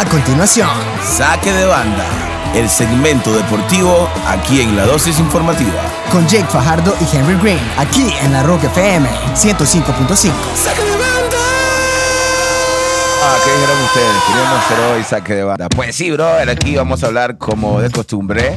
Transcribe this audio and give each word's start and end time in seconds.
A 0.00 0.04
continuación, 0.06 0.70
Saque 1.04 1.52
de 1.52 1.66
banda, 1.66 2.06
el 2.54 2.70
segmento 2.70 3.34
deportivo 3.34 4.08
aquí 4.26 4.62
en 4.62 4.74
la 4.74 4.86
dosis 4.86 5.18
informativa. 5.18 5.74
con 6.10 6.26
Jake 6.26 6.46
Fajardo 6.50 6.94
y 7.02 7.16
Henry 7.16 7.34
Green, 7.34 7.60
aquí 7.76 8.10
en 8.22 8.32
la 8.32 8.42
Rock 8.42 8.64
FM 8.64 9.06
105.5. 9.34 10.32
¡Saque 10.54 10.82
de 10.84 10.92
banda! 10.92 11.29
¿Qué 13.44 13.52
dijeron 13.52 13.82
ustedes? 13.84 14.22
Queríamos 14.26 14.58
hacer 14.64 14.78
hoy 14.80 15.02
saque 15.04 15.34
de 15.34 15.44
banda. 15.44 15.68
Pues 15.68 15.94
sí, 15.94 16.10
brother, 16.10 16.50
aquí 16.50 16.74
vamos 16.76 17.02
a 17.04 17.06
hablar 17.06 17.38
como 17.38 17.80
de 17.80 17.90
costumbre. 17.90 18.56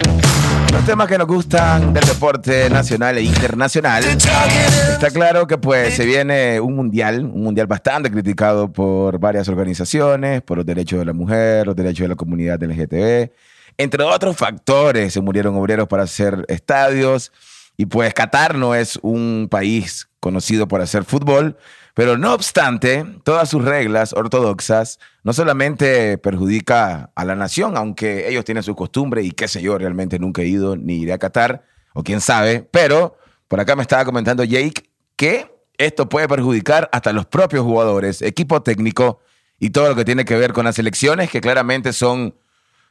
Los 0.71 0.86
temas 0.86 1.07
que 1.07 1.18
nos 1.18 1.27
gustan 1.27 1.93
del 1.93 2.04
deporte 2.05 2.70
nacional 2.70 3.17
e 3.17 3.21
internacional. 3.21 4.04
Está 4.04 5.12
claro 5.12 5.45
que 5.45 5.57
pues 5.57 5.94
se 5.94 6.05
viene 6.05 6.59
un 6.59 6.75
mundial, 6.75 7.23
un 7.25 7.44
mundial 7.44 7.67
bastante 7.67 8.09
criticado 8.09 8.71
por 8.71 9.20
varias 9.20 9.48
organizaciones, 9.48 10.41
por 10.41 10.57
los 10.57 10.66
derechos 10.66 10.99
de 10.99 11.05
la 11.05 11.13
mujer, 11.13 11.67
los 11.67 11.76
derechos 11.76 12.05
de 12.05 12.09
la 12.09 12.16
comunidad 12.16 12.62
LGTB. 12.62 13.31
Entre 13.77 14.03
otros 14.03 14.35
factores, 14.35 15.13
se 15.13 15.21
murieron 15.21 15.55
obreros 15.55 15.88
para 15.88 16.03
hacer 16.03 16.45
estadios. 16.48 17.31
Y 17.77 17.85
pues 17.85 18.13
Qatar 18.13 18.55
no 18.55 18.76
es 18.76 18.99
un 19.02 19.48
país 19.49 20.08
conocido 20.20 20.67
por 20.67 20.81
hacer 20.81 21.03
fútbol, 21.03 21.58
pero 21.93 22.17
no 22.17 22.33
obstante, 22.33 23.05
todas 23.23 23.49
sus 23.49 23.63
reglas 23.63 24.13
ortodoxas 24.13 24.99
no 25.23 25.31
solamente 25.31 26.17
perjudica 26.17 27.11
a 27.16 27.25
la 27.25 27.35
nación, 27.35 27.77
aunque 27.77 28.27
ellos 28.29 28.45
tienen 28.45 28.63
su 28.63 28.75
costumbre 28.75 29.21
y 29.21 29.31
qué 29.31 29.47
sé 29.47 29.61
yo, 29.61 29.77
realmente 29.77 30.17
nunca 30.17 30.41
he 30.41 30.47
ido 30.47 30.75
ni 30.75 31.02
iré 31.02 31.13
a 31.13 31.19
Qatar, 31.19 31.66
o 31.93 32.03
quién 32.03 32.21
sabe, 32.21 32.67
pero 32.71 33.17
por 33.47 33.59
acá 33.59 33.75
me 33.75 33.83
estaba 33.83 34.05
comentando 34.05 34.43
Jake 34.43 34.89
que 35.16 35.53
esto 35.77 36.09
puede 36.09 36.27
perjudicar 36.27 36.89
hasta 36.91 37.13
los 37.13 37.25
propios 37.27 37.63
jugadores, 37.63 38.21
equipo 38.21 38.63
técnico 38.63 39.19
y 39.59 39.69
todo 39.69 39.89
lo 39.89 39.95
que 39.95 40.05
tiene 40.05 40.25
que 40.25 40.35
ver 40.35 40.53
con 40.53 40.66
las 40.66 40.80
elecciones, 40.80 41.30
que 41.30 41.41
claramente 41.41 41.94
son, 41.94 42.35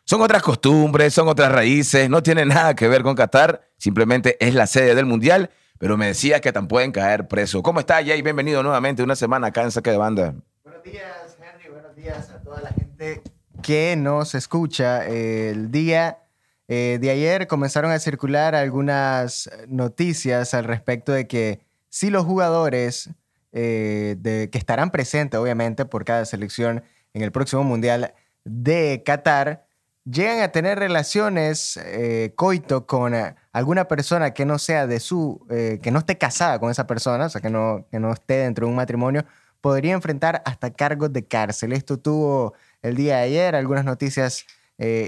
son 0.05 0.23
otras 0.23 0.42
costumbres, 0.42 1.12
son 1.12 1.27
otras 1.27 1.50
raíces, 1.50 2.09
no 2.09 2.22
tiene 2.22 2.44
nada 2.47 2.75
que 2.75 2.87
ver 2.87 3.03
con 3.03 3.16
Qatar, 3.16 3.69
simplemente 3.77 4.37
es 4.41 4.55
la 4.55 4.69
sede 4.69 4.94
del 4.94 5.06
Mundial, 5.06 5.50
pero 5.83 5.97
me 5.97 6.06
decía 6.06 6.41
que 6.41 6.52
tan 6.52 6.69
pueden 6.69 6.92
caer 6.92 7.27
presos. 7.27 7.61
¿Cómo 7.61 7.80
está 7.80 8.00
Jake? 8.00 8.22
Bienvenido 8.22 8.62
nuevamente 8.62 9.02
una 9.02 9.16
semana 9.16 9.48
acá 9.48 9.62
en 9.64 9.72
Saque 9.72 9.91
de 9.91 9.97
Banda. 9.97 10.33
Buenos 10.62 10.84
días, 10.84 11.36
Henry. 11.41 11.70
Buenos 11.70 11.97
días 11.97 12.30
a 12.30 12.41
toda 12.41 12.61
la 12.61 12.69
gente 12.69 13.20
que 13.64 13.97
nos 13.97 14.36
escucha. 14.36 15.05
El 15.05 15.72
día 15.72 16.20
eh, 16.69 16.98
de 17.00 17.10
ayer 17.10 17.48
comenzaron 17.48 17.91
a 17.91 17.98
circular 17.98 18.55
algunas 18.55 19.50
noticias 19.66 20.55
al 20.55 20.66
respecto 20.66 21.10
de 21.10 21.27
que 21.27 21.58
si 21.88 22.10
los 22.10 22.25
jugadores 22.25 23.10
eh, 23.50 24.14
de, 24.20 24.50
que 24.50 24.58
estarán 24.58 24.92
presentes, 24.92 25.41
obviamente, 25.41 25.84
por 25.84 26.05
cada 26.05 26.25
selección 26.27 26.84
en 27.12 27.22
el 27.22 27.33
próximo 27.33 27.64
Mundial 27.64 28.14
de 28.44 29.03
Qatar, 29.05 29.66
llegan 30.05 30.41
a 30.41 30.48
tener 30.48 30.78
relaciones 30.78 31.77
eh, 31.77 32.33
coito 32.36 32.86
con 32.86 33.14
eh, 33.14 33.34
alguna 33.53 33.86
persona 33.86 34.33
que 34.33 34.44
no 34.44 34.59
sea 34.59 34.86
de 34.86 35.00
su, 35.00 35.47
eh, 35.50 35.78
que 35.83 35.91
no 35.91 36.00
esté 36.00 36.19
casada 36.19 36.59
con 36.59 36.70
esa 36.70 36.86
persona, 36.86 37.27
o 37.27 37.28
sea, 37.28 37.41
que 37.41 37.50
no, 37.50 37.86
que 37.91 37.98
no 38.00 38.12
esté 38.12 38.34
dentro 38.34 38.67
de 38.67 38.70
un 38.70 38.77
matrimonio, 38.77 39.25
podría 39.61 39.92
enfrentar 39.92 40.42
hasta 40.44 40.72
cargos 40.72 41.12
de 41.12 41.27
cárcel. 41.27 41.72
Esto 41.72 41.98
tuvo 41.98 42.55
el 42.83 42.97
día 42.97 43.19
de 43.19 43.22
ayer, 43.22 43.55
algunas 43.55 43.84
noticias 43.84 44.47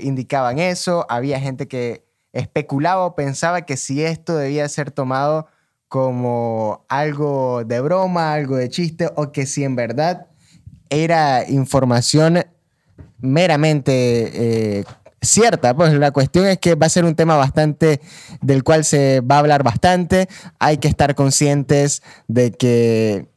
indicaban 0.02 0.60
eso, 0.60 1.04
había 1.08 1.40
gente 1.40 1.66
que 1.66 2.04
especulaba 2.32 3.06
o 3.06 3.16
pensaba 3.16 3.62
que 3.62 3.76
si 3.76 4.04
esto 4.04 4.36
debía 4.36 4.68
ser 4.68 4.92
tomado 4.92 5.48
como 5.88 6.84
algo 6.88 7.64
de 7.64 7.80
broma, 7.80 8.34
algo 8.34 8.56
de 8.56 8.68
chiste, 8.68 9.10
o 9.16 9.32
que 9.32 9.46
si 9.46 9.64
en 9.64 9.74
verdad 9.74 10.28
era 10.90 11.48
información 11.48 12.44
meramente 13.20 14.78
eh, 14.80 14.84
cierta. 15.20 15.74
Pues 15.74 15.92
la 15.94 16.10
cuestión 16.10 16.46
es 16.46 16.58
que 16.58 16.74
va 16.74 16.86
a 16.86 16.90
ser 16.90 17.04
un 17.04 17.14
tema 17.14 17.36
bastante 17.36 18.00
del 18.40 18.62
cual 18.62 18.84
se 18.84 19.20
va 19.20 19.36
a 19.36 19.38
hablar 19.40 19.62
bastante. 19.62 20.28
Hay 20.58 20.78
que 20.78 20.88
estar 20.88 21.14
conscientes 21.14 22.02
de 22.28 22.52
que 22.52 23.28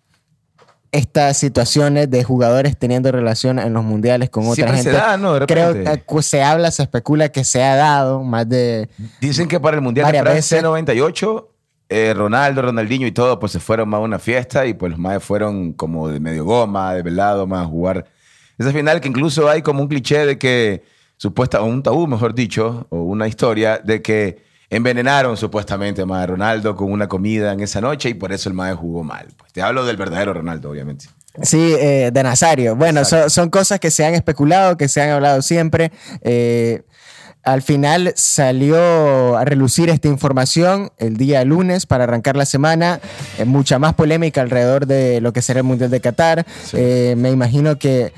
estas 0.91 1.37
situaciones 1.37 2.09
de 2.09 2.23
jugadores 2.23 2.77
teniendo 2.77 3.11
relación 3.11 3.59
en 3.59 3.73
los 3.73 3.83
mundiales 3.83 4.29
con 4.29 4.43
otra 4.43 4.55
Siempre 4.55 4.77
se 4.77 4.83
gente. 4.83 4.97
da, 4.97 5.17
¿no? 5.17 5.33
De 5.33 5.45
creo 5.45 5.73
que 5.73 6.21
se 6.21 6.41
habla, 6.41 6.71
se 6.71 6.83
especula 6.83 7.29
que 7.29 7.43
se 7.43 7.61
ha 7.63 7.75
dado 7.75 8.23
más 8.23 8.47
de 8.47 8.89
Dicen 9.19 9.47
que 9.47 9.59
para 9.59 9.75
el 9.77 9.83
Mundial 9.83 10.11
de 10.11 10.19
Francia 10.19 10.33
veces. 10.57 10.63
98, 10.63 11.49
eh, 11.89 12.13
Ronaldo, 12.15 12.61
Ronaldinho 12.61 13.05
y 13.05 13.11
todo, 13.11 13.37
pues 13.39 13.51
se 13.51 13.59
fueron 13.59 13.89
más 13.89 13.99
a 13.99 14.01
una 14.01 14.19
fiesta 14.19 14.65
y 14.65 14.73
pues 14.73 14.91
los 14.91 14.99
más 14.99 15.21
fueron 15.23 15.73
como 15.73 16.07
de 16.07 16.19
medio 16.19 16.45
goma, 16.45 16.93
de 16.93 17.03
velado, 17.03 17.47
más 17.47 17.65
a 17.65 17.67
jugar 17.67 18.05
esa 18.57 18.71
final 18.71 19.01
que 19.01 19.07
incluso 19.07 19.49
hay 19.49 19.61
como 19.61 19.81
un 19.81 19.87
cliché 19.87 20.25
de 20.25 20.37
que, 20.37 20.83
supuesta, 21.17 21.61
o 21.61 21.65
un 21.65 21.83
tabú, 21.83 22.07
mejor 22.07 22.33
dicho, 22.33 22.87
o 22.89 23.01
una 23.01 23.27
historia 23.27 23.79
de 23.83 24.01
que 24.01 24.45
envenenaron 24.69 25.37
supuestamente 25.37 26.03
a 26.07 26.25
Ronaldo 26.25 26.75
con 26.75 26.91
una 26.91 27.07
comida 27.07 27.53
en 27.53 27.61
esa 27.61 27.79
noche 27.79 28.09
y 28.09 28.13
por 28.13 28.31
eso 28.31 28.49
el 28.49 28.55
mae 28.55 28.73
jugó 28.73 29.03
mal. 29.03 29.27
Pues 29.37 29.53
te 29.53 29.61
hablo 29.61 29.85
del 29.85 29.97
verdadero 29.97 30.33
Ronaldo, 30.33 30.69
obviamente. 30.69 31.05
Sí, 31.41 31.75
eh, 31.79 32.09
de 32.11 32.23
Nazario. 32.23 32.75
Bueno, 32.75 33.05
son, 33.05 33.29
son 33.29 33.49
cosas 33.49 33.79
que 33.79 33.91
se 33.91 34.05
han 34.05 34.15
especulado, 34.15 34.75
que 34.75 34.87
se 34.87 35.01
han 35.01 35.11
hablado 35.11 35.41
siempre. 35.41 35.91
Eh, 36.21 36.81
al 37.47 37.61
final 37.61 38.11
salió 38.17 39.37
a 39.37 39.45
relucir 39.45 39.89
esta 39.89 40.09
información 40.09 40.91
el 40.97 41.15
día 41.15 41.45
lunes 41.45 41.85
para 41.85 42.03
arrancar 42.03 42.35
la 42.35 42.45
semana. 42.45 42.99
Eh, 43.37 43.45
mucha 43.45 43.79
más 43.79 43.93
polémica 43.93 44.41
alrededor 44.41 44.85
de 44.85 45.21
lo 45.21 45.31
que 45.31 45.41
será 45.41 45.59
el 45.59 45.63
Mundial 45.63 45.89
de 45.89 46.01
Qatar. 46.01 46.45
Eh, 46.73 47.15
me 47.17 47.31
imagino 47.31 47.79
que 47.79 48.11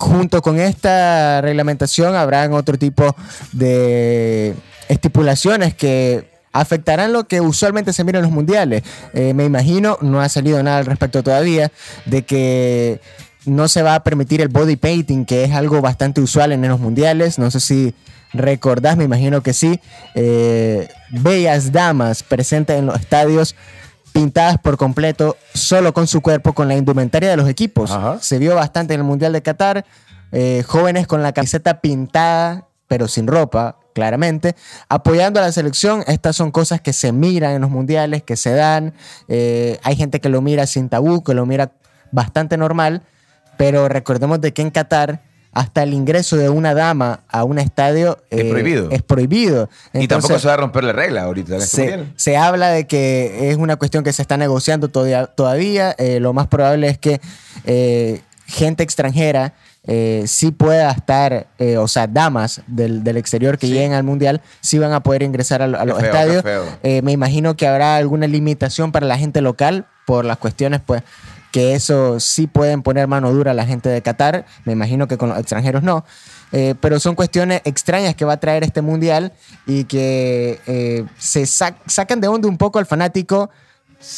junto 0.00 0.40
con 0.40 0.58
esta 0.58 1.42
reglamentación 1.42 2.16
habrán 2.16 2.54
otro 2.54 2.78
tipo 2.78 3.14
de 3.52 4.54
estipulaciones 4.88 5.74
que 5.74 6.24
afectarán 6.52 7.12
lo 7.12 7.28
que 7.28 7.42
usualmente 7.42 7.92
se 7.92 8.02
mira 8.02 8.18
en 8.18 8.24
los 8.24 8.32
mundiales. 8.32 8.82
Eh, 9.12 9.34
me 9.34 9.44
imagino, 9.44 9.98
no 10.00 10.22
ha 10.22 10.28
salido 10.30 10.62
nada 10.62 10.78
al 10.78 10.86
respecto 10.86 11.22
todavía, 11.22 11.70
de 12.06 12.22
que 12.22 13.00
no 13.44 13.68
se 13.68 13.82
va 13.82 13.94
a 13.94 14.02
permitir 14.02 14.40
el 14.40 14.48
body 14.48 14.76
painting, 14.76 15.26
que 15.26 15.44
es 15.44 15.52
algo 15.52 15.82
bastante 15.82 16.22
usual 16.22 16.52
en 16.52 16.66
los 16.66 16.80
mundiales. 16.80 17.38
No 17.38 17.50
sé 17.50 17.60
si 17.60 17.94
recordás, 18.32 18.96
me 18.96 19.04
imagino 19.04 19.42
que 19.42 19.52
sí. 19.52 19.80
Eh, 20.14 20.88
bellas 21.10 21.72
damas 21.72 22.22
presentes 22.22 22.78
en 22.78 22.86
los 22.86 22.98
estadios 22.98 23.54
pintadas 24.10 24.58
por 24.58 24.76
completo, 24.76 25.36
solo 25.54 25.92
con 25.92 26.06
su 26.06 26.20
cuerpo, 26.20 26.52
con 26.52 26.68
la 26.68 26.76
indumentaria 26.76 27.30
de 27.30 27.36
los 27.36 27.48
equipos. 27.48 27.90
Ajá. 27.90 28.18
Se 28.20 28.38
vio 28.38 28.54
bastante 28.54 28.94
en 28.94 29.00
el 29.00 29.06
Mundial 29.06 29.32
de 29.32 29.42
Qatar. 29.42 29.84
eh, 30.32 30.62
jóvenes 30.66 31.06
con 31.06 31.22
la 31.22 31.32
camiseta 31.32 31.80
pintada, 31.80 32.68
pero 32.86 33.08
sin 33.08 33.26
ropa, 33.26 33.78
claramente, 33.94 34.54
apoyando 34.88 35.40
a 35.40 35.42
la 35.42 35.52
selección. 35.52 36.04
Estas 36.06 36.36
son 36.36 36.50
cosas 36.50 36.80
que 36.80 36.92
se 36.92 37.12
miran 37.12 37.52
en 37.52 37.62
los 37.62 37.70
mundiales, 37.70 38.22
que 38.22 38.36
se 38.36 38.52
dan. 38.54 38.94
Eh, 39.28 39.78
hay 39.82 39.96
gente 39.96 40.20
que 40.20 40.28
lo 40.28 40.40
mira 40.40 40.66
sin 40.66 40.88
tabú, 40.88 41.22
que 41.22 41.34
lo 41.34 41.46
mira 41.46 41.72
bastante 42.12 42.56
normal, 42.56 43.02
pero 43.56 43.88
recordemos 43.88 44.40
de 44.40 44.52
que 44.52 44.62
en 44.62 44.70
Qatar 44.70 45.22
hasta 45.52 45.82
el 45.82 45.92
ingreso 45.94 46.36
de 46.36 46.48
una 46.48 46.74
dama 46.74 47.20
a 47.28 47.44
un 47.44 47.58
estadio 47.58 48.18
Es 48.30 48.44
prohibido. 48.44 48.88
Es 48.90 49.02
prohibido. 49.02 49.68
y 49.92 50.06
tampoco 50.06 50.38
se 50.38 50.46
va 50.48 50.54
a 50.54 50.56
romper 50.58 50.84
la 50.84 50.92
regla 50.92 51.22
ahorita 51.22 51.60
se, 51.60 52.04
se 52.16 52.36
habla 52.36 52.68
de 52.68 52.86
que 52.86 53.50
es 53.50 53.56
una 53.56 53.76
cuestión 53.76 54.04
que 54.04 54.12
se 54.12 54.22
está 54.22 54.36
negociando 54.36 54.88
todavía. 54.88 55.26
todavía. 55.26 55.94
Eh, 55.98 56.20
lo 56.20 56.32
más 56.32 56.46
probable 56.46 56.88
es 56.88 56.98
que 56.98 57.20
eh, 57.64 58.20
gente 58.46 58.82
extranjera 58.82 59.54
eh, 59.84 60.24
sí 60.26 60.50
pueda 60.50 60.90
estar, 60.90 61.46
eh, 61.58 61.78
o 61.78 61.88
sea, 61.88 62.06
damas 62.06 62.60
del, 62.66 63.02
del 63.02 63.16
exterior 63.16 63.56
que 63.58 63.66
Sí. 63.66 63.72
lleguen 63.72 63.94
al 63.94 64.02
mundial, 64.04 64.42
sí 64.60 64.78
van 64.78 64.92
a 64.92 65.02
poder 65.02 65.22
ingresar 65.22 65.62
a, 65.62 65.66
lo- 65.66 65.80
a 65.80 65.84
los 65.86 65.98
feo, 65.98 66.06
estadios. 66.06 66.44
Eh, 66.82 67.00
me 67.02 67.12
imagino 67.12 67.56
que 67.56 67.66
habrá 67.66 67.96
alguna 67.96 68.26
limitación 68.26 68.92
para 68.92 69.06
la 69.06 69.16
gente 69.16 69.40
local 69.40 69.86
por 70.06 70.24
las 70.26 70.36
cuestiones, 70.36 70.80
pues, 70.84 71.02
que 71.52 71.74
eso 71.74 72.20
sí 72.20 72.46
pueden 72.46 72.82
poner 72.82 73.08
mano 73.08 73.32
dura 73.32 73.50
a 73.50 73.54
la 73.54 73.66
gente 73.66 73.88
de 73.88 74.02
Qatar. 74.02 74.46
Me 74.64 74.72
imagino 74.72 75.08
que 75.08 75.18
con 75.18 75.28
los 75.30 75.38
extranjeros 75.38 75.82
no. 75.82 76.04
Eh, 76.52 76.74
pero 76.80 76.98
son 77.00 77.14
cuestiones 77.14 77.60
extrañas 77.64 78.14
que 78.14 78.24
va 78.24 78.34
a 78.34 78.40
traer 78.40 78.64
este 78.64 78.82
mundial 78.82 79.32
y 79.66 79.84
que 79.84 80.60
eh, 80.66 81.04
se 81.18 81.42
sac- 81.42 81.76
sacan 81.86 82.20
de 82.20 82.28
onda 82.28 82.48
un 82.48 82.58
poco 82.58 82.78
al 82.78 82.86
fanático, 82.86 83.50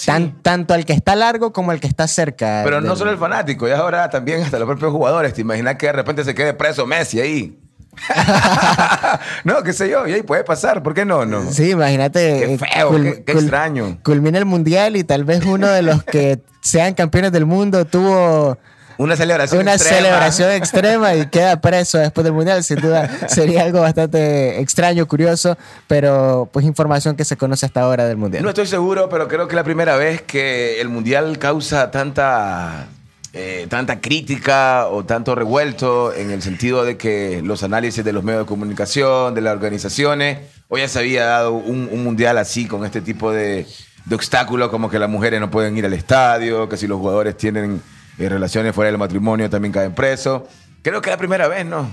tan- 0.07 0.41
tanto 0.43 0.73
al 0.75 0.85
que 0.87 0.93
está 0.93 1.15
largo 1.17 1.53
como 1.53 1.71
al 1.73 1.81
que 1.81 1.87
está 1.89 2.07
cerca. 2.09 2.63
Pero 2.65 2.81
no 2.81 2.97
solo 2.97 3.11
el 3.11 3.19
fanático, 3.19 3.69
y 3.69 3.73
ahora 3.73 4.09
también 4.11 4.43
hasta 4.43 4.59
los 4.59 4.67
propios 4.67 4.93
jugadores. 4.93 5.35
¿Te 5.35 5.41
imaginas 5.43 5.77
que 5.77 5.87
de 5.87 5.93
repente 5.93 6.25
se 6.25 6.35
quede 6.35 6.55
preso 6.55 6.87
Messi 6.87 7.21
ahí? 7.21 7.59
no, 9.45 9.63
qué 9.63 9.73
sé 9.73 9.89
yo, 9.89 10.07
y 10.07 10.13
ahí 10.13 10.23
puede 10.23 10.45
pasar, 10.45 10.83
¿por 10.83 10.95
qué 10.95 11.05
no? 11.05 11.25
no? 11.27 11.51
Sí, 11.53 11.71
imagínate. 11.71 12.39
Qué 12.39 12.59
feo, 12.59 12.91
cul- 12.93 13.03
qué- 13.17 13.25
qué 13.25 13.35
cul- 13.35 13.41
extraño. 13.41 13.99
Culmina 14.03 14.39
el 14.39 14.45
mundial 14.47 14.97
y 14.97 15.05
tal 15.05 15.25
vez 15.25 15.45
uno 15.45 15.69
de 15.69 15.83
los 15.83 16.03
que 16.03 16.41
sean 16.61 16.95
campeones 16.95 17.33
del 17.33 17.45
mundo 17.47 17.85
tuvo 17.85 18.57
Una 18.99 19.17
celebración 19.17 19.63
una 19.63 19.75
extrema. 19.75 19.97
celebración 19.99 20.51
extrema 20.53 21.15
y 21.15 21.27
queda 21.27 21.61
preso 21.61 21.99
después 21.99 22.25
del 22.25 22.33
mundial. 22.33 22.63
Sin 22.65 22.79
duda 22.81 23.11
sería 23.29 23.63
algo 23.63 23.81
bastante 23.81 24.61
extraño, 24.61 25.07
curioso, 25.07 25.57
pero 25.89 26.49
pues 26.53 26.65
información 26.67 27.17
que 27.17 27.25
se 27.25 27.37
conoce 27.37 27.67
hasta 27.67 27.81
ahora 27.83 28.07
del 28.07 28.17
mundial. 28.17 28.43
No 28.43 28.51
estoy 28.51 28.67
seguro, 28.67 29.09
pero 29.09 29.29
creo 29.29 29.49
que 29.49 29.53
es 29.55 29.57
la 29.57 29.65
primera 29.65 29.97
vez 29.97 30.23
que 30.23 30.81
el 30.81 30.89
mundial 30.89 31.39
causa 31.39 31.91
tanta 31.91 32.87
eh, 33.35 33.67
tanta 33.71 34.01
crítica 34.01 34.87
o 34.89 35.05
tanto 35.05 35.35
revuelto 35.35 36.13
en 36.15 36.31
el 36.31 36.43
sentido 36.43 36.85
de 36.85 36.97
que 36.97 37.41
los 37.43 37.63
análisis 37.63 38.05
de 38.05 38.13
los 38.13 38.23
medios 38.25 38.43
de 38.43 38.47
comunicación, 38.49 39.35
de 39.35 39.41
las 39.41 39.55
organizaciones, 39.55 40.39
hoy 40.69 40.81
ya 40.83 40.89
se 40.89 40.99
había 40.99 41.25
dado 41.25 41.53
un, 41.55 41.89
un 41.91 42.05
mundial 42.05 42.37
así 42.39 42.67
con 42.67 42.85
este 42.85 43.01
tipo 43.01 43.33
de, 43.33 43.67
de 44.05 44.15
obstáculos 44.15 44.69
como 44.69 44.91
que 44.91 44.99
las 44.99 45.09
mujeres 45.09 45.41
no 45.41 45.51
pueden 45.51 45.77
ir 45.79 45.87
al 45.87 45.95
estadio, 45.95 46.69
que 46.69 46.77
si 46.77 46.87
los 46.87 46.99
jugadores 46.99 47.37
tienen 47.37 47.81
eh, 48.19 48.29
relaciones 48.29 48.75
fuera 48.75 48.91
del 48.91 48.99
matrimonio 48.99 49.49
también 49.49 49.73
caen 49.73 49.95
presos. 49.95 50.43
Creo 50.83 51.01
que 51.01 51.09
es 51.11 51.15
la 51.15 51.19
primera 51.19 51.49
vez, 51.49 51.65
¿no? 51.65 51.91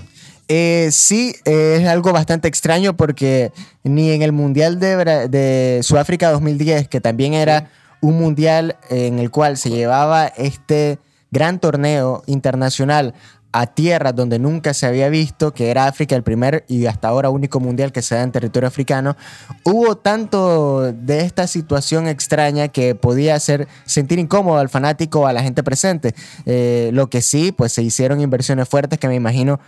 Eh, 0.48 0.88
sí, 0.90 1.34
eh, 1.44 1.78
es 1.80 1.86
algo 1.88 2.12
bastante 2.12 2.48
extraño 2.48 2.96
porque 2.96 3.52
ni 3.84 4.10
en 4.10 4.22
el 4.22 4.32
Mundial 4.32 4.80
de, 4.80 4.96
Bra- 4.98 5.28
de 5.28 5.80
Sudáfrica 5.84 6.30
2010, 6.32 6.88
que 6.88 7.00
también 7.00 7.34
era 7.34 7.70
un 8.00 8.18
mundial 8.18 8.76
en 8.88 9.18
el 9.20 9.30
cual 9.30 9.56
se 9.58 9.70
llevaba 9.70 10.26
este 10.26 10.98
gran 11.30 11.60
torneo 11.60 12.22
internacional 12.26 13.14
a 13.52 13.66
tierras 13.66 14.14
donde 14.14 14.38
nunca 14.38 14.74
se 14.74 14.86
había 14.86 15.08
visto, 15.08 15.52
que 15.52 15.70
era 15.70 15.86
África 15.86 16.14
el 16.14 16.22
primer 16.22 16.64
y 16.68 16.86
hasta 16.86 17.08
ahora 17.08 17.30
único 17.30 17.58
mundial 17.58 17.90
que 17.90 18.02
se 18.02 18.14
da 18.14 18.22
en 18.22 18.30
territorio 18.30 18.68
africano, 18.68 19.16
hubo 19.64 19.96
tanto 19.96 20.92
de 20.92 21.20
esta 21.20 21.46
situación 21.46 22.06
extraña 22.06 22.68
que 22.68 22.94
podía 22.94 23.34
hacer 23.34 23.66
sentir 23.84 24.18
incómodo 24.18 24.58
al 24.58 24.68
fanático 24.68 25.20
o 25.20 25.26
a 25.26 25.32
la 25.32 25.42
gente 25.42 25.62
presente. 25.62 26.14
Eh, 26.46 26.90
lo 26.92 27.10
que 27.10 27.22
sí, 27.22 27.50
pues 27.50 27.72
se 27.72 27.82
hicieron 27.82 28.20
inversiones 28.20 28.68
fuertes 28.68 28.98
que 28.98 29.08
me 29.08 29.16
imagino 29.16 29.58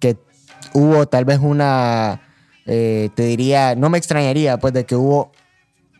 que 0.00 0.18
hubo 0.74 1.06
tal 1.08 1.24
vez 1.24 1.38
una, 1.38 2.20
eh, 2.66 3.08
te 3.14 3.22
diría, 3.22 3.74
no 3.74 3.88
me 3.88 3.96
extrañaría 3.96 4.58
pues 4.58 4.74
de 4.74 4.84
que 4.84 4.96
hubo 4.96 5.32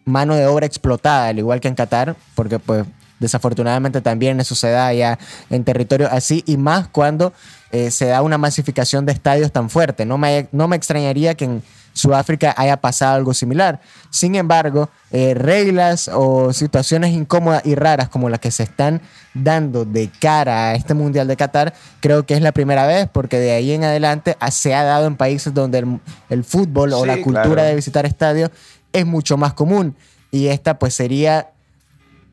mano 0.04 0.34
de 0.34 0.46
obra 0.46 0.66
explotada, 0.66 1.28
al 1.28 1.38
igual 1.38 1.60
que 1.60 1.68
en 1.68 1.74
Qatar, 1.74 2.16
porque 2.34 2.58
pues 2.58 2.84
desafortunadamente 3.20 4.00
también 4.00 4.40
eso 4.40 4.54
se 4.54 4.70
da 4.70 4.88
allá 4.88 5.18
en 5.50 5.62
territorio 5.62 6.08
así, 6.10 6.42
y 6.46 6.56
más 6.56 6.88
cuando 6.88 7.32
eh, 7.70 7.90
se 7.92 8.06
da 8.06 8.22
una 8.22 8.38
masificación 8.38 9.06
de 9.06 9.12
estadios 9.12 9.52
tan 9.52 9.70
fuerte. 9.70 10.04
No 10.04 10.18
me, 10.18 10.48
no 10.50 10.66
me 10.66 10.74
extrañaría 10.74 11.34
que 11.34 11.44
en 11.44 11.62
Sudáfrica 11.92 12.54
haya 12.56 12.80
pasado 12.80 13.16
algo 13.16 13.34
similar. 13.34 13.80
Sin 14.10 14.34
embargo, 14.34 14.90
eh, 15.10 15.34
reglas 15.34 16.08
o 16.12 16.52
situaciones 16.52 17.12
incómodas 17.12 17.66
y 17.66 17.74
raras 17.74 18.08
como 18.08 18.28
las 18.28 18.40
que 18.40 18.50
se 18.50 18.62
están 18.62 19.00
dando 19.34 19.84
de 19.84 20.08
cara 20.20 20.70
a 20.70 20.74
este 20.74 20.94
Mundial 20.94 21.26
de 21.28 21.36
Qatar, 21.36 21.74
creo 22.00 22.26
que 22.26 22.34
es 22.34 22.42
la 22.42 22.52
primera 22.52 22.86
vez, 22.86 23.08
porque 23.12 23.38
de 23.38 23.52
ahí 23.52 23.72
en 23.72 23.84
adelante 23.84 24.36
se 24.50 24.74
ha 24.74 24.84
dado 24.84 25.06
en 25.06 25.16
países 25.16 25.52
donde 25.52 25.78
el, 25.78 26.00
el 26.28 26.44
fútbol 26.44 26.92
o 26.92 27.00
Sí, 27.00 27.06
la 27.06 27.22
cultura 27.22 27.54
claro. 27.54 27.62
de 27.62 27.74
visitar 27.74 28.06
estadios 28.06 28.50
es 28.92 29.04
mucho 29.06 29.36
más 29.36 29.52
común. 29.54 29.96
Y 30.30 30.46
esta 30.46 30.78
pues 30.78 30.94
sería 30.94 31.50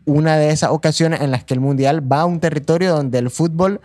una 0.07 0.37
de 0.37 0.49
esas 0.49 0.71
ocasiones 0.71 1.21
en 1.21 1.31
las 1.31 1.43
que 1.43 1.53
el 1.53 1.59
Mundial 1.59 2.11
va 2.11 2.21
a 2.21 2.25
un 2.25 2.39
territorio 2.39 2.95
donde 2.95 3.19
el 3.19 3.29
fútbol 3.29 3.81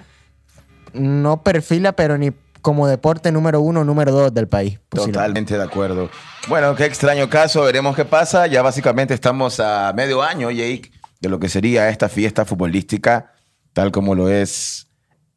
no 0.94 1.42
perfila, 1.42 1.92
pero 1.92 2.16
ni 2.16 2.30
como 2.62 2.86
deporte 2.86 3.32
número 3.32 3.60
uno 3.60 3.80
o 3.80 3.84
número 3.84 4.12
dos 4.12 4.32
del 4.32 4.46
país. 4.46 4.78
Totalmente 4.88 5.56
de 5.58 5.64
acuerdo. 5.64 6.08
Bueno, 6.48 6.76
qué 6.76 6.84
extraño 6.84 7.28
caso, 7.28 7.62
veremos 7.62 7.96
qué 7.96 8.04
pasa. 8.04 8.46
Ya 8.46 8.62
básicamente 8.62 9.14
estamos 9.14 9.58
a 9.58 9.92
medio 9.94 10.22
año, 10.22 10.50
Jake, 10.50 10.92
de 11.20 11.28
lo 11.28 11.40
que 11.40 11.48
sería 11.48 11.88
esta 11.88 12.08
fiesta 12.08 12.44
futbolística, 12.44 13.32
tal 13.72 13.90
como 13.90 14.14
lo 14.14 14.28
es 14.28 14.86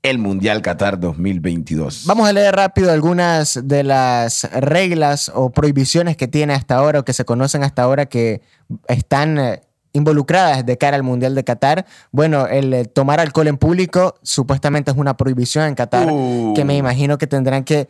el 0.03 0.19
Mundial 0.19 0.61
Qatar 0.61 0.99
2022. 0.99 2.03
Vamos 2.05 2.29
a 2.29 2.33
leer 2.33 2.55
rápido 2.55 2.91
algunas 2.91 3.59
de 3.63 3.83
las 3.83 4.43
reglas 4.51 5.31
o 5.33 5.49
prohibiciones 5.49 6.15
que 6.15 6.27
tiene 6.27 6.53
hasta 6.53 6.75
ahora 6.75 6.99
o 6.99 7.05
que 7.05 7.13
se 7.13 7.25
conocen 7.25 7.63
hasta 7.63 7.81
ahora 7.81 8.05
que 8.05 8.43
están 8.87 9.39
eh, 9.39 9.61
involucradas 9.95 10.65
de 10.65 10.77
cara 10.77 10.95
al 10.95 11.03
Mundial 11.03 11.33
de 11.35 11.43
Qatar. 11.43 11.85
Bueno, 12.11 12.47
el 12.47 12.73
eh, 12.73 12.85
tomar 12.85 13.19
alcohol 13.19 13.47
en 13.47 13.57
público 13.57 14.15
supuestamente 14.21 14.91
es 14.91 14.97
una 14.97 15.17
prohibición 15.17 15.65
en 15.65 15.75
Qatar 15.75 16.07
Uh. 16.11 16.53
que 16.53 16.65
me 16.65 16.75
imagino 16.77 17.17
que 17.17 17.27
tendrán 17.27 17.63
que 17.63 17.89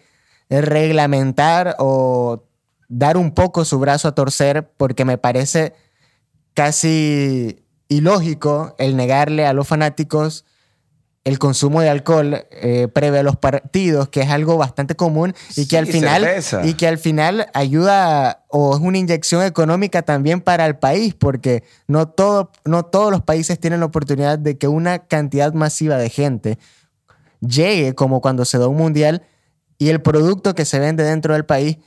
reglamentar 0.50 1.76
o 1.80 2.44
dar 2.88 3.18
un 3.18 3.32
poco 3.32 3.66
su 3.66 3.80
brazo 3.80 4.08
a 4.08 4.16
torcer 4.16 4.70
porque 4.78 5.04
me 5.06 5.18
parece 5.18 5.74
casi 6.54 7.64
ilógico 7.88 8.76
el 8.78 8.96
negarle 8.96 9.46
a 9.46 9.54
los 9.54 9.68
fanáticos 9.68 10.46
el 11.26 11.40
consumo 11.40 11.82
de 11.82 11.90
alcohol 11.90 12.46
eh, 12.52 12.88
previo 12.88 13.20
a 13.20 13.24
los 13.24 13.36
partidos, 13.36 14.08
que 14.10 14.22
es 14.22 14.30
algo 14.30 14.58
bastante 14.58 14.96
común 14.96 15.34
y 15.58 15.64
que 15.66 15.70
Sí, 15.72 15.76
al 15.78 15.88
final 15.88 16.22
cerveza. 16.24 16.66
y 16.66 16.76
que 16.76 16.88
al 16.88 16.98
final 17.00 17.48
ayuda 17.54 18.44
o 18.48 18.76
es 18.76 18.82
una 18.82 19.00
inyección 19.00 19.44
económica 19.44 20.04
también 20.04 20.40
para 20.40 20.66
el 20.68 20.78
país, 20.78 21.16
porque 21.16 21.64
no 21.88 22.08
todo, 22.08 22.52
no 22.64 22.84
todos 22.86 23.12
los 23.12 23.24
países 23.24 23.60
tienen 23.60 23.80
la 23.82 23.88
oportunidad 23.88 24.38
de 24.40 24.58
que 24.58 24.68
una 24.68 25.00
cantidad 25.00 25.52
masiva 25.54 25.98
de 25.98 26.10
gente 26.10 26.58
llegue 27.42 27.96
como 27.96 28.22
cuando 28.22 28.46
se 28.46 28.58
da 28.58 28.68
un 28.68 28.78
mundial 28.78 29.24
y 29.78 29.90
el 29.90 30.02
producto 30.02 30.56
que 30.56 30.64
se 30.66 30.80
vende 30.80 31.04
dentro 31.04 31.34
del 31.34 31.46
país 31.46 31.78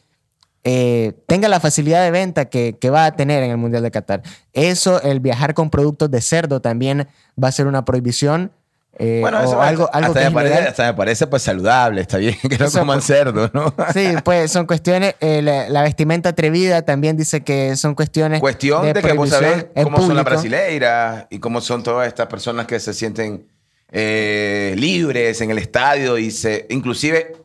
eh, 0.64 1.14
tenga 1.26 1.48
la 1.48 1.60
facilidad 1.60 2.02
de 2.02 2.10
venta 2.10 2.46
que, 2.46 2.76
que 2.78 2.90
va 2.90 3.06
a 3.06 3.16
tener 3.16 3.42
en 3.42 3.50
el 3.52 3.56
Mundial 3.56 3.82
de 3.82 3.90
Qatar. 3.90 4.22
Eso, 4.52 5.00
el 5.02 5.20
viajar 5.20 5.54
con 5.54 5.70
productos 5.70 6.10
de 6.10 6.20
cerdo 6.20 6.60
también 6.60 7.06
va 7.42 7.48
a 7.48 7.52
ser 7.52 7.66
una 7.68 7.84
prohibición. 7.84 8.52
Eh, 8.98 9.18
Bueno, 9.20 9.38
o 9.38 9.42
eso 9.44 9.60
algo, 9.62 9.88
algo 9.92 10.08
hasta, 10.08 10.20
que 10.20 10.26
me 10.28 10.34
parece, 10.34 10.58
hasta 10.68 10.86
me 10.86 10.94
parece 10.94 11.26
pues 11.26 11.42
saludable, 11.42 12.00
está 12.00 12.18
bien 12.18 12.36
que 12.48 12.58
no 12.58 12.66
Eso, 12.66 12.80
coman 12.80 13.00
cerdo, 13.02 13.50
¿no? 13.52 13.74
Sí, 13.92 14.08
pues 14.24 14.50
son 14.52 14.66
cuestiones. 14.66 15.14
eh, 15.20 15.40
la, 15.42 15.68
la 15.68 15.82
vestimenta 15.82 16.30
atrevida 16.30 16.82
también 16.82 17.16
dice 17.16 17.42
que 17.42 17.76
son 17.76 17.94
cuestiones. 17.94 18.40
Cuestión 18.40 18.84
de, 18.92 18.94
que 19.00 19.12
vos 19.12 19.28
sabés 19.30 19.66
cómo 19.74 19.96
son 19.98 20.08
las 20.16 20.24
público. 20.24 20.24
brasileiras 20.24 21.26
y 21.30 21.38
cómo 21.38 21.60
son 21.60 21.82
todas 21.82 22.06
estas 22.08 22.26
personas 22.26 22.66
que 22.66 22.78
se 22.80 22.92
sienten 22.92 23.46
eh, 23.90 24.74
libres 24.76 25.40
en 25.40 25.50
el 25.50 25.58
estadio 25.58 26.18
y 26.18 26.30
se, 26.30 26.66
inclusive 26.70 27.36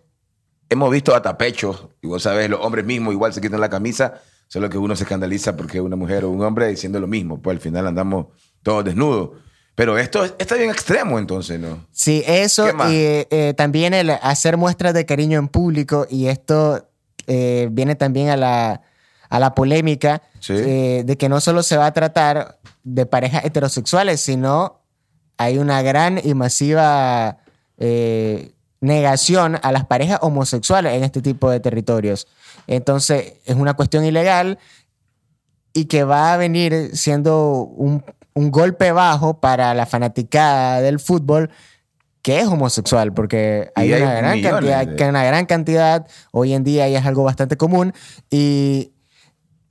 hemos 0.69 0.91
visto 0.91 1.15
hasta 1.15 1.37
pechos 1.37 1.87
y 2.01 2.07
vos 2.07 2.23
sabés, 2.23 2.49
los 2.49 2.59
hombres 2.61 2.83
mismos 2.85 3.13
igual 3.13 3.33
se 3.33 3.39
quitan 3.41 3.61
la 3.61 3.69
camisa, 3.69 4.15
solo 4.47 4.69
que 4.69 4.77
uno 4.77 4.95
se 4.95 5.03
escandaliza 5.03 5.55
porque 5.55 5.79
una 5.79 5.95
mujer 5.95 6.25
o 6.25 6.29
un 6.29 6.43
hombre 6.43 6.67
diciendo 6.67 6.99
lo 6.99 7.07
mismo, 7.07 7.41
pues 7.41 7.55
al 7.55 7.61
final 7.61 7.87
andamos 7.87 8.27
todos 8.63 8.83
desnudos. 8.83 9.31
Pero 9.75 9.97
esto 9.97 10.23
es- 10.23 10.33
está 10.37 10.55
bien 10.55 10.69
extremo 10.69 11.17
entonces, 11.17 11.59
¿no? 11.59 11.85
Sí, 11.91 12.23
eso 12.27 12.67
y 12.89 13.25
eh, 13.31 13.53
también 13.57 13.93
el 13.93 14.11
hacer 14.11 14.55
muestras 14.57 14.93
de 14.93 15.05
cariño 15.05 15.39
en 15.39 15.47
público 15.47 16.05
y 16.09 16.27
esto 16.27 16.87
eh, 17.27 17.69
viene 17.71 17.95
también 17.95 18.29
a 18.29 18.37
la, 18.37 18.81
a 19.29 19.39
la 19.39 19.55
polémica 19.55 20.21
Sí. 20.39 20.53
eh, 20.55 21.03
de 21.05 21.17
que 21.17 21.29
no 21.29 21.39
solo 21.41 21.63
se 21.63 21.77
va 21.77 21.85
a 21.87 21.93
tratar 21.93 22.59
de 22.83 23.05
parejas 23.05 23.45
heterosexuales, 23.45 24.19
sino 24.21 24.81
hay 25.37 25.57
una 25.57 25.81
gran 25.81 26.19
y 26.23 26.33
masiva 26.33 27.37
eh, 27.79 28.51
negación 28.81 29.57
a 29.63 29.71
las 29.71 29.85
parejas 29.85 30.19
homosexuales 30.21 30.93
en 30.93 31.03
este 31.03 31.21
tipo 31.21 31.49
de 31.49 31.59
territorios. 31.61 32.27
Entonces, 32.67 33.35
es 33.45 33.55
una 33.55 33.73
cuestión 33.73 34.03
ilegal 34.05 34.59
y 35.73 35.85
que 35.85 36.03
va 36.03 36.33
a 36.33 36.37
venir 36.37 36.91
siendo 36.95 37.63
un, 37.63 38.03
un 38.35 38.51
golpe 38.51 38.91
bajo 38.91 39.39
para 39.39 39.73
la 39.73 39.85
fanaticada 39.85 40.81
del 40.81 40.99
fútbol 40.99 41.49
que 42.21 42.39
es 42.39 42.47
homosexual, 42.47 43.13
porque 43.13 43.71
Y 43.75 43.81
hay, 43.81 43.93
hay 43.93 44.01
una, 44.01 44.13
gran 44.13 44.41
cantidad, 44.41 44.87
de- 44.87 45.09
una 45.09 45.23
gran 45.25 45.45
cantidad, 45.45 46.07
hoy 46.31 46.53
en 46.53 46.63
día 46.63 46.87
ya 46.87 46.99
es 46.99 47.05
algo 47.05 47.23
bastante 47.23 47.57
común 47.57 47.93
y 48.29 48.93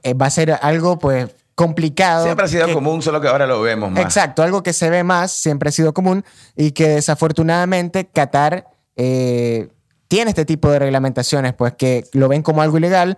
eh, 0.02 0.12
va 0.14 0.26
a 0.26 0.31
ser 0.31 0.59
algo 0.61 0.99
pues 0.99 1.28
complicado. 1.54 2.25
Siempre 2.25 2.45
ha 2.45 2.49
sido 2.49 2.66
que- 2.66 2.75
común, 2.75 3.00
solo 3.00 3.21
que 3.23 3.28
ahora 3.28 3.47
lo 3.47 3.62
vemos 3.62 3.90
más. 3.90 4.02
Exacto, 4.02 4.42
algo 4.42 4.62
que 4.62 4.75
se 4.75 4.90
ve 4.90 5.02
más, 5.02 5.33
siempre 5.33 5.71
ha 5.71 5.73
sido 5.73 5.95
común 5.95 6.25
y 6.54 6.73
que 6.73 6.88
desafortunadamente 6.88 8.07
Qatar 8.07 8.66
eh, 8.97 9.69
tiene 10.09 10.28
este 10.31 10.45
tipo 10.45 10.71
de 10.71 10.78
reglamentaciones, 10.78 11.54
pues 11.54 11.73
que 11.73 12.04
lo 12.12 12.28
ven 12.28 12.42
como 12.42 12.61
algo 12.61 12.76
ilegal 12.76 13.16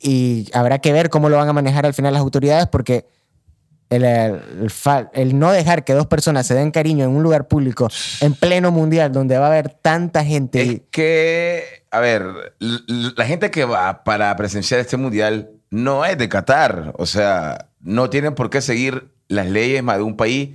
y 0.00 0.50
habrá 0.52 0.80
que 0.80 0.92
ver 0.92 1.08
cómo 1.08 1.28
lo 1.28 1.36
van 1.36 1.48
a 1.48 1.52
manejar 1.52 1.86
al 1.86 1.94
final 1.94 2.12
las 2.12 2.20
autoridades 2.22 2.66
porque 2.66 3.06
el, 3.90 4.04
el 4.04 4.72
el 5.12 5.38
no 5.38 5.52
dejar 5.52 5.84
que 5.84 5.92
dos 5.92 6.06
personas 6.06 6.46
se 6.46 6.54
den 6.54 6.70
cariño 6.70 7.04
en 7.04 7.10
un 7.10 7.22
lugar 7.22 7.48
público 7.48 7.88
en 8.20 8.34
pleno 8.34 8.70
mundial 8.70 9.12
donde 9.12 9.38
va 9.38 9.46
a 9.46 9.48
haber 9.48 9.70
tanta 9.70 10.24
gente. 10.24 10.62
Es 10.62 10.80
que, 10.90 11.84
a 11.90 12.00
ver, 12.00 12.54
la 12.58 13.24
gente 13.24 13.50
que 13.50 13.64
va 13.64 14.04
para 14.04 14.34
presenciar 14.36 14.80
este 14.80 14.96
mundial 14.96 15.50
no 15.70 16.04
es 16.04 16.18
de 16.18 16.28
Qatar. 16.28 16.94
O 16.98 17.06
sea, 17.06 17.68
no 17.80 18.10
tienen 18.10 18.34
por 18.34 18.50
qué 18.50 18.60
seguir 18.60 19.08
las 19.28 19.46
leyes 19.46 19.82
más 19.82 19.96
de 19.96 20.02
un 20.02 20.16
país, 20.16 20.50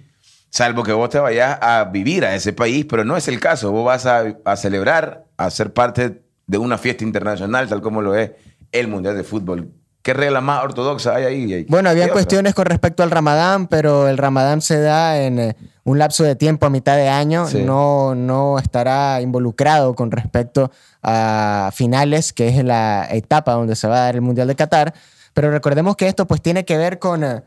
salvo 0.49 0.83
que 0.83 0.93
vos 0.93 1.09
te 1.09 1.19
vayas 1.19 1.57
a 1.61 1.85
vivir 1.85 2.25
a 2.25 2.35
ese 2.35 2.53
país, 2.53 2.85
pero 2.89 3.03
no 3.03 3.17
es 3.17 3.27
el 3.27 3.39
caso. 3.39 3.71
Vos 3.71 3.85
vas 3.85 4.05
a, 4.05 4.23
a 4.45 4.55
celebrar, 4.55 5.25
a 5.37 5.49
ser 5.49 5.73
parte 5.73 6.21
de 6.47 6.57
una 6.57 6.77
fiesta 6.77 7.03
internacional, 7.03 7.67
tal 7.67 7.81
como 7.81 8.01
lo 8.01 8.15
es 8.15 8.31
el 8.71 8.87
Mundial 8.87 9.15
de 9.15 9.23
Fútbol. 9.23 9.71
¿Qué 10.03 10.13
regla 10.13 10.41
más 10.41 10.63
ortodoxa 10.63 11.15
hay 11.15 11.23
ahí? 11.25 11.65
Bueno, 11.69 11.89
había 11.89 12.11
cuestiones 12.11 12.53
con 12.55 12.65
respecto 12.65 13.03
al 13.03 13.11
Ramadán, 13.11 13.67
pero 13.67 14.07
el 14.07 14.17
Ramadán 14.17 14.61
se 14.61 14.79
da 14.81 15.21
en 15.21 15.37
eh, 15.39 15.55
un 15.83 15.99
lapso 15.99 16.23
de 16.23 16.35
tiempo 16.35 16.65
a 16.65 16.69
mitad 16.71 16.95
de 16.97 17.07
año. 17.07 17.47
Sí. 17.47 17.61
No, 17.63 18.15
no 18.15 18.57
estará 18.57 19.21
involucrado 19.21 19.93
con 19.93 20.09
respecto 20.09 20.71
a 21.03 21.69
finales, 21.73 22.33
que 22.33 22.47
es 22.49 22.63
la 22.63 23.07
etapa 23.11 23.53
donde 23.53 23.75
se 23.75 23.87
va 23.87 23.97
a 23.97 24.05
dar 24.05 24.15
el 24.15 24.21
Mundial 24.21 24.47
de 24.47 24.55
Qatar. 24.55 24.93
Pero 25.33 25.51
recordemos 25.51 25.95
que 25.95 26.07
esto 26.07 26.25
pues 26.25 26.41
tiene 26.41 26.65
que 26.65 26.77
ver 26.77 26.97
con, 26.99 27.23
eh, 27.23 27.41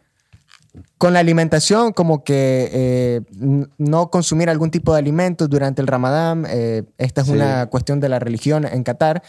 con 0.97 1.13
la 1.13 1.19
alimentación, 1.19 1.93
como 1.93 2.23
que 2.25 2.71
eh, 2.73 3.21
no 3.79 4.11
consumir 4.11 4.49
algún 4.49 4.71
tipo 4.71 4.93
de 4.93 5.01
alimentos 5.01 5.51
durante 5.51 5.83
el 5.83 5.89
Ramadán. 5.89 6.47
eh, 6.49 6.85
esta 6.99 7.21
es 7.23 7.27
Sí. 7.27 7.33
una 7.33 7.67
cuestión 7.67 7.99
de 8.01 8.09
la 8.09 8.19
religión 8.21 8.65
en 8.65 8.85
Qatar. 8.85 9.23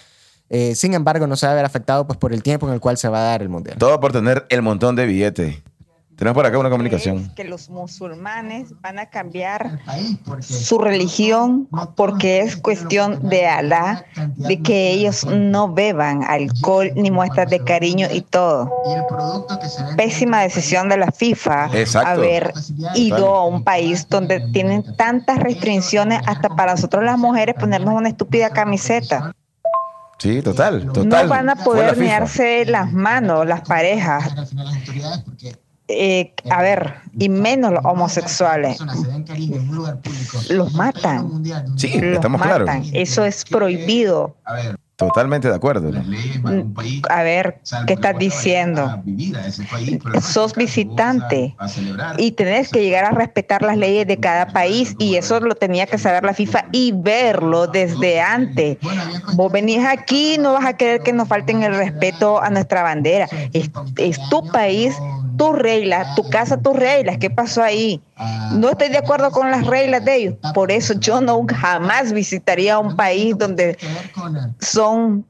Eh, 0.50 0.76
sin 0.76 0.94
embargo, 0.94 1.28
no 1.28 1.36
se 1.36 1.46
va 1.46 1.54
a 1.54 1.56
ver 1.56 1.66
afectado 1.66 2.06
pues, 2.06 2.18
por 2.18 2.34
el 2.34 2.44
tiempo 2.44 2.68
en 2.68 2.74
el 2.74 2.80
cual 2.80 2.98
se 2.98 3.10
va 3.10 3.20
a 3.20 3.24
dar 3.24 3.42
el 3.42 3.50
mundial. 3.50 3.78
Todo 3.78 4.00
por 4.00 4.12
tener 4.12 4.46
el 4.50 4.62
montón 4.62 4.96
de 4.96 5.06
billetes. 5.06 5.56
Tenemos 6.16 6.36
por 6.36 6.46
acá 6.46 6.58
una 6.58 6.70
comunicación. 6.70 7.30
que 7.36 7.44
los 7.44 7.70
musulmanes 7.70 8.70
van 8.82 9.00
a 9.00 9.08
cambiar 9.08 9.80
su 10.40 10.78
religión 10.78 11.68
porque 11.98 12.40
es 12.40 12.56
cuestión 12.56 13.28
de 13.28 13.46
Alá, 13.46 14.06
de 14.38 14.62
que 14.62 14.92
ellos 14.92 15.26
no 15.26 15.74
beban 15.74 16.24
alcohol 16.24 16.90
ni 16.96 17.12
muestras 17.12 17.50
de 17.50 17.60
cariño 17.60 18.08
y 18.10 18.22
todo. 18.22 18.72
Pésima 19.98 20.42
decisión 20.42 20.88
de 20.88 20.98
la 20.98 21.12
FIFA 21.12 21.70
Exacto. 21.74 22.10
haber 22.10 22.54
ido 22.96 23.36
a 23.36 23.46
un 23.46 23.66
país 23.66 24.08
donde 24.08 24.40
tienen 24.54 24.96
tantas 24.96 25.40
restricciones 25.40 26.22
hasta 26.28 26.48
para 26.48 26.74
nosotros 26.74 27.04
las 27.04 27.18
mujeres 27.18 27.56
ponernos 27.60 27.94
una 27.94 28.08
estúpida 28.08 28.52
camiseta. 28.52 29.36
Sí, 30.18 30.42
total, 30.42 30.92
total. 30.94 31.24
No 31.26 31.30
van 31.30 31.50
a 31.50 31.56
poder 31.56 31.98
mirarse 31.98 32.66
las 32.66 32.92
manos 32.92 33.46
las 33.46 33.62
parejas. 33.62 34.34
Eh, 35.88 36.34
a 36.50 36.62
ver, 36.64 36.96
y 37.18 37.30
menos 37.30 37.72
los 37.72 37.86
homosexuales. 37.86 38.78
Los 40.50 40.74
matan. 40.74 41.44
Sí, 41.78 42.00
Los 42.00 42.16
estamos 42.16 42.40
matan. 42.40 42.64
claros. 42.66 42.88
Eso 42.94 43.24
es 43.26 43.46
prohibido. 43.46 44.36
Totalmente 44.96 45.50
de 45.50 45.56
acuerdo. 45.56 45.92
¿no? 45.92 46.02
A 47.10 47.24
ver, 47.24 47.60
¿qué 47.86 47.94
estás 47.94 48.18
diciendo? 48.18 49.04
Sos 50.22 50.56
visitante 50.56 51.54
y 52.18 52.32
tenés 52.32 52.70
que 52.70 52.82
llegar 52.82 53.04
a 53.04 53.12
respetar 53.12 53.62
las 53.62 53.78
leyes 53.78 54.08
de 54.08 54.18
cada 54.18 54.48
país 54.48 54.96
y 54.98 55.16
eso 55.16 55.40
lo 55.42 55.56
tenía 55.56 55.86
que 55.86 55.98
saber 55.98 56.24
la 56.24 56.34
FIFA 56.34 56.68
y 56.72 56.94
verlo 56.94 57.68
desde 57.68 58.22
antes. 58.22 58.78
Vos 59.34 59.52
venís 59.52 59.84
aquí, 59.86 60.38
no 60.40 60.54
vas 60.54 60.66
a 60.66 60.78
querer 60.78 61.02
que 61.02 61.12
nos 61.12 61.28
falten 61.28 61.64
el 61.64 61.76
respeto 61.76 62.42
a 62.42 62.50
nuestra 62.50 62.82
bandera. 62.82 63.28
Es, 63.52 63.70
es 63.98 64.18
tu 64.30 64.50
país, 64.50 64.96
tu 65.38 65.54
regla, 65.54 66.16
tu 66.16 66.30
casa, 66.30 66.58
tus 66.58 66.76
reglas. 66.76 67.18
¿Qué 67.18 67.30
pasó 67.30 67.64
ahí? 67.64 68.02
No 68.54 68.70
estoy 68.70 68.90
de 68.90 68.98
acuerdo 68.98 69.32
con 69.32 69.52
las 69.52 69.66
reglas 69.66 70.04
de 70.06 70.16
ellos. 70.16 70.36
Por 70.54 70.72
eso 70.72 70.94
yo 70.94 71.22
no 71.22 71.46
jamás 71.48 72.14
visitaría 72.14 72.80
un 72.80 72.96
país 72.96 73.38
donde 73.38 73.78
son 74.60 75.26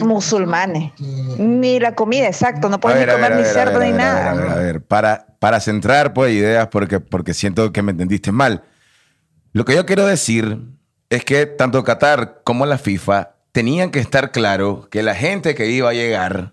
musulmanes. 0.00 0.92
Ni 1.38 1.80
la 1.80 1.94
comida, 1.94 2.26
exacto. 2.26 2.68
No 2.68 2.80
puedes 2.80 2.98
ver, 2.98 3.08
ni 3.08 3.14
ver, 3.14 3.30
comer 3.30 3.46
ni 3.46 3.52
cerdo 3.52 3.78
ver, 3.78 3.92
ni 3.92 3.98
nada. 3.98 4.30
A 4.30 4.34
ver, 4.34 4.48
a 4.50 4.54
ver, 4.54 4.82
para, 4.82 5.26
para 5.38 5.60
centrar 5.60 6.12
pues 6.12 6.32
ideas, 6.32 6.68
porque, 6.68 7.00
porque 7.00 7.34
siento 7.34 7.72
que 7.72 7.82
me 7.82 7.92
entendiste 7.92 8.32
mal. 8.32 8.62
Lo 9.52 9.64
que 9.64 9.74
yo 9.74 9.86
quiero 9.86 10.06
decir 10.06 10.58
es 11.08 11.24
que 11.24 11.46
tanto 11.46 11.82
Qatar 11.84 12.42
como 12.44 12.66
la 12.66 12.78
FIFA 12.78 13.36
tenían 13.52 13.90
que 13.90 14.00
estar 14.00 14.32
claro 14.32 14.88
que 14.90 15.02
la 15.02 15.14
gente 15.14 15.54
que 15.54 15.70
iba 15.70 15.88
a 15.88 15.94
llegar 15.94 16.52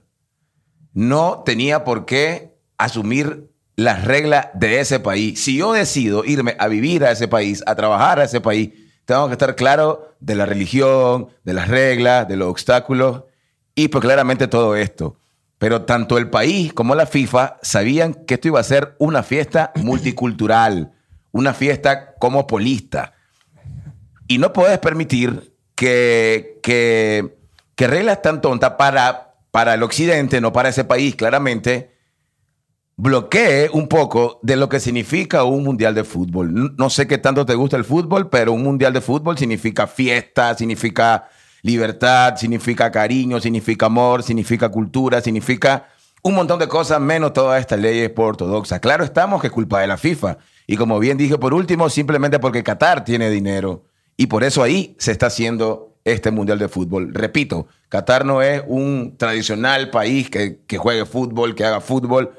no 0.93 1.43
tenía 1.45 1.83
por 1.83 2.05
qué 2.05 2.52
asumir 2.83 3.49
las 3.75 4.05
reglas 4.05 4.47
de 4.53 4.79
ese 4.79 4.99
país. 4.99 5.43
Si 5.43 5.57
yo 5.57 5.73
decido 5.73 6.23
irme 6.25 6.55
a 6.59 6.67
vivir 6.67 7.03
a 7.03 7.11
ese 7.11 7.27
país, 7.27 7.63
a 7.65 7.75
trabajar 7.75 8.19
a 8.19 8.25
ese 8.25 8.41
país, 8.41 8.71
tengo 9.05 9.27
que 9.27 9.33
estar 9.33 9.55
claro 9.55 10.15
de 10.19 10.35
la 10.35 10.45
religión, 10.45 11.29
de 11.43 11.53
las 11.53 11.67
reglas, 11.67 12.27
de 12.27 12.37
los 12.37 12.49
obstáculos 12.49 13.23
y 13.75 13.87
pues 13.87 14.01
claramente 14.01 14.47
todo 14.47 14.75
esto. 14.75 15.17
Pero 15.57 15.83
tanto 15.83 16.17
el 16.17 16.29
país 16.29 16.73
como 16.73 16.95
la 16.95 17.05
FIFA 17.05 17.57
sabían 17.61 18.13
que 18.13 18.35
esto 18.35 18.49
iba 18.49 18.59
a 18.59 18.63
ser 18.63 18.95
una 18.99 19.23
fiesta 19.23 19.71
multicultural, 19.75 20.91
una 21.31 21.53
fiesta 21.53 22.15
cosmopolista. 22.15 23.13
Y 24.27 24.37
no 24.37 24.53
puedes 24.53 24.77
permitir 24.79 25.53
que, 25.75 26.59
que, 26.61 27.37
que 27.75 27.87
reglas 27.87 28.21
tan 28.21 28.41
tontas 28.41 28.71
para, 28.71 29.35
para 29.51 29.73
el 29.73 29.83
occidente, 29.83 30.41
no 30.41 30.53
para 30.53 30.69
ese 30.69 30.83
país, 30.83 31.15
claramente, 31.15 31.92
bloquee 32.95 33.69
un 33.73 33.87
poco 33.87 34.39
de 34.43 34.55
lo 34.55 34.69
que 34.69 34.79
significa 34.79 35.43
un 35.43 35.63
mundial 35.63 35.95
de 35.95 36.03
fútbol. 36.03 36.75
No 36.77 36.89
sé 36.89 37.07
qué 37.07 37.17
tanto 37.17 37.45
te 37.45 37.55
gusta 37.55 37.77
el 37.77 37.85
fútbol, 37.85 38.29
pero 38.29 38.53
un 38.53 38.63
mundial 38.63 38.93
de 38.93 39.01
fútbol 39.01 39.37
significa 39.37 39.87
fiesta, 39.87 40.55
significa 40.55 41.27
libertad, 41.63 42.35
significa 42.35 42.91
cariño, 42.91 43.39
significa 43.39 43.87
amor, 43.87 44.21
significa 44.21 44.69
cultura, 44.69 45.21
significa 45.21 45.87
un 46.21 46.35
montón 46.35 46.59
de 46.59 46.67
cosas, 46.67 47.01
menos 47.01 47.33
todas 47.33 47.59
estas 47.59 47.79
leyes 47.79 48.11
ortodoxas. 48.15 48.79
Claro 48.79 49.03
estamos 49.03 49.41
que 49.41 49.47
es 49.47 49.53
culpa 49.53 49.81
de 49.81 49.87
la 49.87 49.97
FIFA. 49.97 50.37
Y 50.67 50.77
como 50.77 50.99
bien 50.99 51.17
dije 51.17 51.37
por 51.37 51.53
último, 51.53 51.89
simplemente 51.89 52.39
porque 52.39 52.63
Qatar 52.63 53.03
tiene 53.03 53.29
dinero. 53.29 53.83
Y 54.15 54.27
por 54.27 54.43
eso 54.43 54.63
ahí 54.63 54.95
se 54.99 55.11
está 55.11 55.25
haciendo 55.25 55.95
este 56.05 56.31
Mundial 56.31 56.59
de 56.59 56.69
Fútbol. 56.69 57.13
Repito, 57.13 57.67
Qatar 57.89 58.25
no 58.25 58.41
es 58.41 58.63
un 58.67 59.15
tradicional 59.17 59.89
país 59.89 60.29
que, 60.29 60.61
que 60.67 60.77
juegue 60.77 61.05
fútbol, 61.05 61.55
que 61.55 61.65
haga 61.65 61.81
fútbol. 61.81 62.33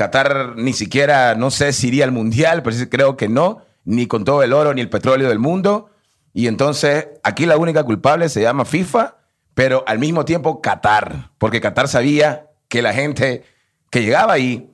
Qatar 0.00 0.54
ni 0.56 0.72
siquiera, 0.72 1.34
no 1.34 1.50
sé 1.50 1.74
si 1.74 1.88
iría 1.88 2.04
al 2.04 2.12
Mundial, 2.12 2.62
pero 2.62 2.74
creo 2.88 3.18
que 3.18 3.28
no, 3.28 3.60
ni 3.84 4.06
con 4.06 4.24
todo 4.24 4.42
el 4.42 4.54
oro 4.54 4.72
ni 4.72 4.80
el 4.80 4.88
petróleo 4.88 5.28
del 5.28 5.38
mundo. 5.38 5.90
Y 6.32 6.46
entonces 6.46 7.08
aquí 7.22 7.44
la 7.44 7.58
única 7.58 7.84
culpable 7.84 8.30
se 8.30 8.40
llama 8.40 8.64
FIFA, 8.64 9.16
pero 9.52 9.84
al 9.86 9.98
mismo 9.98 10.24
tiempo 10.24 10.62
Qatar, 10.62 11.32
porque 11.36 11.60
Qatar 11.60 11.86
sabía 11.86 12.46
que 12.68 12.80
la 12.80 12.94
gente 12.94 13.44
que 13.90 14.00
llegaba 14.00 14.32
ahí 14.32 14.70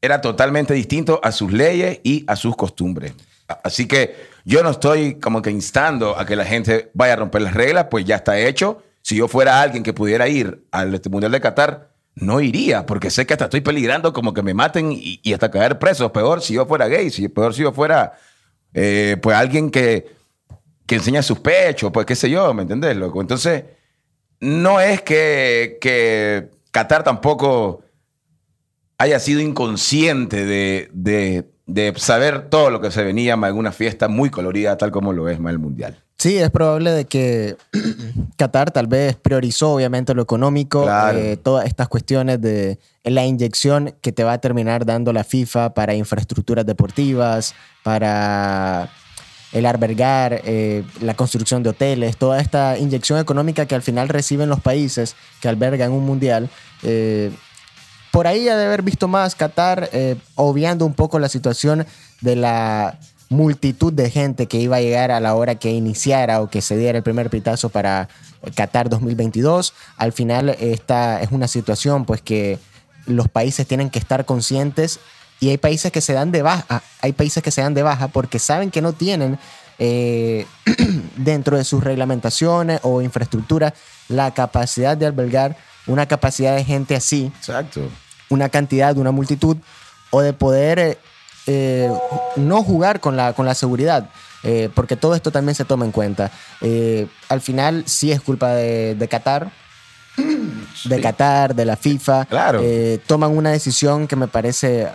era 0.00 0.20
totalmente 0.20 0.74
distinto 0.74 1.18
a 1.24 1.32
sus 1.32 1.50
leyes 1.50 1.98
y 2.04 2.24
a 2.28 2.36
sus 2.36 2.54
costumbres. 2.54 3.14
Así 3.64 3.88
que 3.88 4.14
yo 4.44 4.62
no 4.62 4.70
estoy 4.70 5.16
como 5.16 5.42
que 5.42 5.50
instando 5.50 6.16
a 6.16 6.24
que 6.24 6.36
la 6.36 6.44
gente 6.44 6.92
vaya 6.94 7.14
a 7.14 7.16
romper 7.16 7.42
las 7.42 7.54
reglas, 7.54 7.88
pues 7.90 8.04
ya 8.04 8.14
está 8.14 8.38
hecho. 8.38 8.80
Si 9.00 9.16
yo 9.16 9.26
fuera 9.26 9.60
alguien 9.60 9.82
que 9.82 9.92
pudiera 9.92 10.28
ir 10.28 10.64
al 10.70 10.94
este 10.94 11.08
Mundial 11.08 11.32
de 11.32 11.40
Qatar, 11.40 11.91
no 12.14 12.40
iría, 12.40 12.84
porque 12.86 13.10
sé 13.10 13.26
que 13.26 13.34
hasta 13.34 13.44
estoy 13.46 13.62
peligrando 13.62 14.12
como 14.12 14.34
que 14.34 14.42
me 14.42 14.54
maten 14.54 14.90
y, 14.92 15.20
hasta 15.32 15.50
caer 15.50 15.78
preso. 15.78 16.12
Peor 16.12 16.42
si 16.42 16.54
yo 16.54 16.66
fuera 16.66 16.88
gay, 16.88 17.10
si, 17.10 17.28
peor 17.28 17.54
si 17.54 17.62
yo 17.62 17.72
fuera 17.72 18.12
eh, 18.74 19.16
pues 19.22 19.36
alguien 19.36 19.70
que, 19.70 20.06
que 20.86 20.96
enseña 20.96 21.22
sus 21.22 21.38
pechos, 21.40 21.90
pues 21.92 22.06
qué 22.06 22.14
sé 22.14 22.28
yo, 22.30 22.52
¿me 22.54 22.62
entendés, 22.62 22.96
loco? 22.96 23.20
Entonces, 23.20 23.64
no 24.40 24.80
es 24.80 25.02
que, 25.02 25.78
que 25.80 26.50
Qatar 26.70 27.02
tampoco 27.04 27.82
haya 28.98 29.18
sido 29.18 29.40
inconsciente 29.40 30.44
de, 30.44 30.90
de- 30.92 31.48
saber 31.96 32.50
todo 32.50 32.70
lo 32.70 32.80
que 32.80 32.90
se 32.90 33.02
venía 33.02 33.34
en 33.34 33.56
una 33.56 33.72
fiesta 33.72 34.08
muy 34.08 34.30
colorida, 34.30 34.76
tal 34.76 34.90
como 34.90 35.12
lo 35.12 35.28
es 35.28 35.38
el 35.38 35.58
Mundial. 35.58 36.02
Sí, 36.22 36.38
es 36.38 36.50
probable 36.50 36.92
de 36.92 37.04
que 37.06 37.56
Qatar 38.36 38.70
tal 38.70 38.86
vez 38.86 39.16
priorizó 39.16 39.72
obviamente 39.72 40.14
lo 40.14 40.22
económico, 40.22 40.82
Claro. 40.84 41.18
eh, 41.18 41.36
todas 41.36 41.66
estas 41.66 41.88
cuestiones 41.88 42.40
de 42.40 42.78
la 43.02 43.24
inyección 43.26 43.96
que 44.00 44.12
te 44.12 44.22
va 44.22 44.34
a 44.34 44.38
terminar 44.40 44.86
dando 44.86 45.12
la 45.12 45.24
FIFA 45.24 45.74
para 45.74 45.96
infraestructuras 45.96 46.64
deportivas, 46.64 47.56
para 47.82 48.88
el 49.50 49.66
albergar, 49.66 50.42
eh, 50.44 50.84
la 51.00 51.14
construcción 51.14 51.64
de 51.64 51.70
hoteles, 51.70 52.16
toda 52.16 52.38
esta 52.40 52.78
inyección 52.78 53.18
económica 53.18 53.66
que 53.66 53.74
al 53.74 53.82
final 53.82 54.08
reciben 54.08 54.48
los 54.48 54.60
países 54.60 55.16
que 55.40 55.48
albergan 55.48 55.90
un 55.90 56.06
mundial. 56.06 56.48
eh, 56.84 57.32
por 58.12 58.26
ahí 58.26 58.46
ha 58.46 58.56
de 58.56 58.66
haber 58.66 58.82
visto 58.82 59.08
más 59.08 59.34
Qatar, 59.34 59.88
eh, 59.94 60.16
obviando 60.34 60.84
un 60.84 60.92
poco 60.92 61.18
la 61.18 61.30
situación 61.30 61.86
de 62.20 62.36
la 62.36 62.98
multitud 63.32 63.92
de 63.92 64.10
gente 64.10 64.46
que 64.46 64.58
iba 64.58 64.76
a 64.76 64.80
llegar 64.80 65.10
a 65.10 65.18
la 65.18 65.34
hora 65.34 65.56
que 65.56 65.70
iniciara 65.70 66.40
o 66.40 66.50
que 66.50 66.62
se 66.62 66.76
diera 66.76 66.98
el 66.98 67.04
primer 67.04 67.30
pitazo 67.30 67.70
para 67.70 68.08
eh, 68.42 68.50
Qatar 68.54 68.88
2022. 68.88 69.74
Al 69.96 70.12
final 70.12 70.50
esta 70.60 71.20
es 71.20 71.32
una 71.32 71.48
situación 71.48 72.04
pues 72.04 72.20
que 72.20 72.58
los 73.06 73.28
países 73.28 73.66
tienen 73.66 73.90
que 73.90 73.98
estar 73.98 74.24
conscientes 74.24 75.00
y 75.40 75.48
hay 75.48 75.58
países 75.58 75.90
que 75.90 76.00
se 76.00 76.12
dan 76.12 76.30
de 76.30 76.42
baja, 76.42 76.82
hay 77.00 77.12
países 77.12 77.42
que 77.42 77.50
se 77.50 77.62
dan 77.62 77.74
de 77.74 77.82
baja 77.82 78.08
porque 78.08 78.38
saben 78.38 78.70
que 78.70 78.80
no 78.80 78.92
tienen 78.92 79.38
eh, 79.78 80.46
dentro 81.16 81.56
de 81.56 81.64
sus 81.64 81.82
reglamentaciones 81.82 82.78
o 82.84 83.02
infraestructura 83.02 83.74
la 84.08 84.32
capacidad 84.32 84.96
de 84.96 85.06
albergar 85.06 85.56
una 85.86 86.06
capacidad 86.06 86.54
de 86.54 86.64
gente 86.64 86.94
así 86.94 87.32
Exacto. 87.38 87.88
una 88.28 88.50
cantidad, 88.50 88.96
una 88.96 89.10
multitud, 89.10 89.56
o 90.10 90.20
de 90.20 90.32
poder 90.32 90.98
eh, 91.46 91.90
no 92.36 92.62
jugar 92.62 93.00
con 93.00 93.16
la, 93.16 93.32
con 93.32 93.46
la 93.46 93.54
seguridad, 93.54 94.08
eh, 94.42 94.68
porque 94.74 94.96
todo 94.96 95.14
esto 95.14 95.30
también 95.30 95.54
se 95.54 95.64
toma 95.64 95.84
en 95.84 95.92
cuenta. 95.92 96.30
Eh, 96.60 97.06
al 97.28 97.40
final 97.40 97.84
sí 97.86 98.12
es 98.12 98.20
culpa 98.20 98.50
de, 98.50 98.94
de 98.94 99.08
Qatar, 99.08 99.50
de 100.84 101.00
Qatar, 101.00 101.54
de 101.54 101.64
la 101.64 101.76
FIFA. 101.76 102.24
Claro. 102.26 102.62
Toman 103.06 103.36
una 103.36 103.50
decisión 103.50 104.06
que 104.06 104.16
me 104.16 104.28
parece 104.28 104.88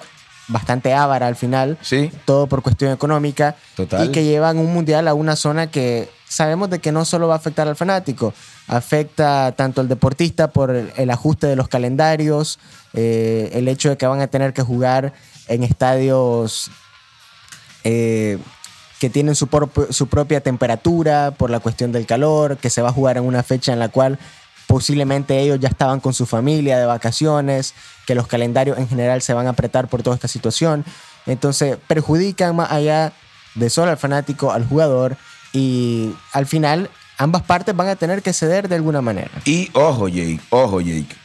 bastante 0.49 0.93
ávara 0.93 1.27
al 1.27 1.35
final, 1.35 1.77
Sí. 1.81 2.09
todo 2.25 2.47
por 2.47 2.61
cuestión 2.61 2.91
económica, 2.93 3.55
Total. 3.75 4.05
y 4.07 4.11
que 4.11 4.23
llevan 4.23 4.57
un 4.57 4.73
mundial 4.73 5.07
a 5.09 5.13
una 5.13 5.35
zona 5.35 5.69
que 5.69 6.09
sabemos 6.29 6.69
de 6.69 6.79
que 6.79 6.91
no 6.93 7.03
solo 7.03 7.27
va 7.27 7.33
a 7.33 7.37
afectar 7.37 7.67
al 7.67 7.75
fanático, 7.75 8.33
afecta 8.67 9.51
tanto 9.57 9.81
al 9.81 9.87
deportista 9.89 10.49
por 10.51 10.71
el, 10.71 10.91
el 10.95 11.09
ajuste 11.09 11.47
de 11.47 11.55
los 11.57 11.67
calendarios, 11.67 12.59
eh, 12.93 13.49
el 13.53 13.67
hecho 13.67 13.89
de 13.89 13.97
que 13.97 14.07
van 14.07 14.21
a 14.21 14.27
tener 14.27 14.53
que 14.53 14.61
jugar 14.61 15.11
en 15.47 15.63
estadios 15.63 16.71
eh, 17.83 18.37
que 18.99 19.09
tienen 19.09 19.35
su, 19.35 19.47
su 19.89 20.07
propia 20.07 20.41
temperatura 20.41 21.31
por 21.31 21.49
la 21.49 21.59
cuestión 21.59 21.91
del 21.91 22.05
calor, 22.05 22.57
que 22.57 22.69
se 22.69 22.81
va 22.81 22.89
a 22.89 22.93
jugar 22.93 23.17
en 23.17 23.23
una 23.23 23.43
fecha 23.43 23.73
en 23.73 23.79
la 23.79 23.89
cual 23.89 24.19
posiblemente 24.67 25.39
ellos 25.39 25.59
ya 25.59 25.69
estaban 25.69 25.99
con 25.99 26.13
su 26.13 26.25
familia 26.25 26.77
de 26.77 26.85
vacaciones, 26.85 27.73
que 28.05 28.15
los 28.15 28.27
calendarios 28.27 28.77
en 28.77 28.87
general 28.87 29.21
se 29.21 29.33
van 29.33 29.47
a 29.47 29.51
apretar 29.51 29.87
por 29.87 30.03
toda 30.03 30.15
esta 30.15 30.27
situación. 30.27 30.83
Entonces 31.25 31.77
perjudican 31.87 32.55
más 32.55 32.71
allá 32.71 33.13
de 33.55 33.69
solo 33.69 33.91
al 33.91 33.97
fanático, 33.97 34.51
al 34.51 34.67
jugador 34.67 35.17
y 35.53 36.13
al 36.33 36.45
final 36.45 36.89
ambas 37.17 37.43
partes 37.43 37.75
van 37.75 37.87
a 37.87 37.95
tener 37.95 38.21
que 38.21 38.33
ceder 38.33 38.67
de 38.67 38.75
alguna 38.75 39.01
manera. 39.01 39.31
Y 39.45 39.69
ojo 39.73 40.07
Jake, 40.07 40.39
ojo 40.49 40.81
Jake, 40.81 41.15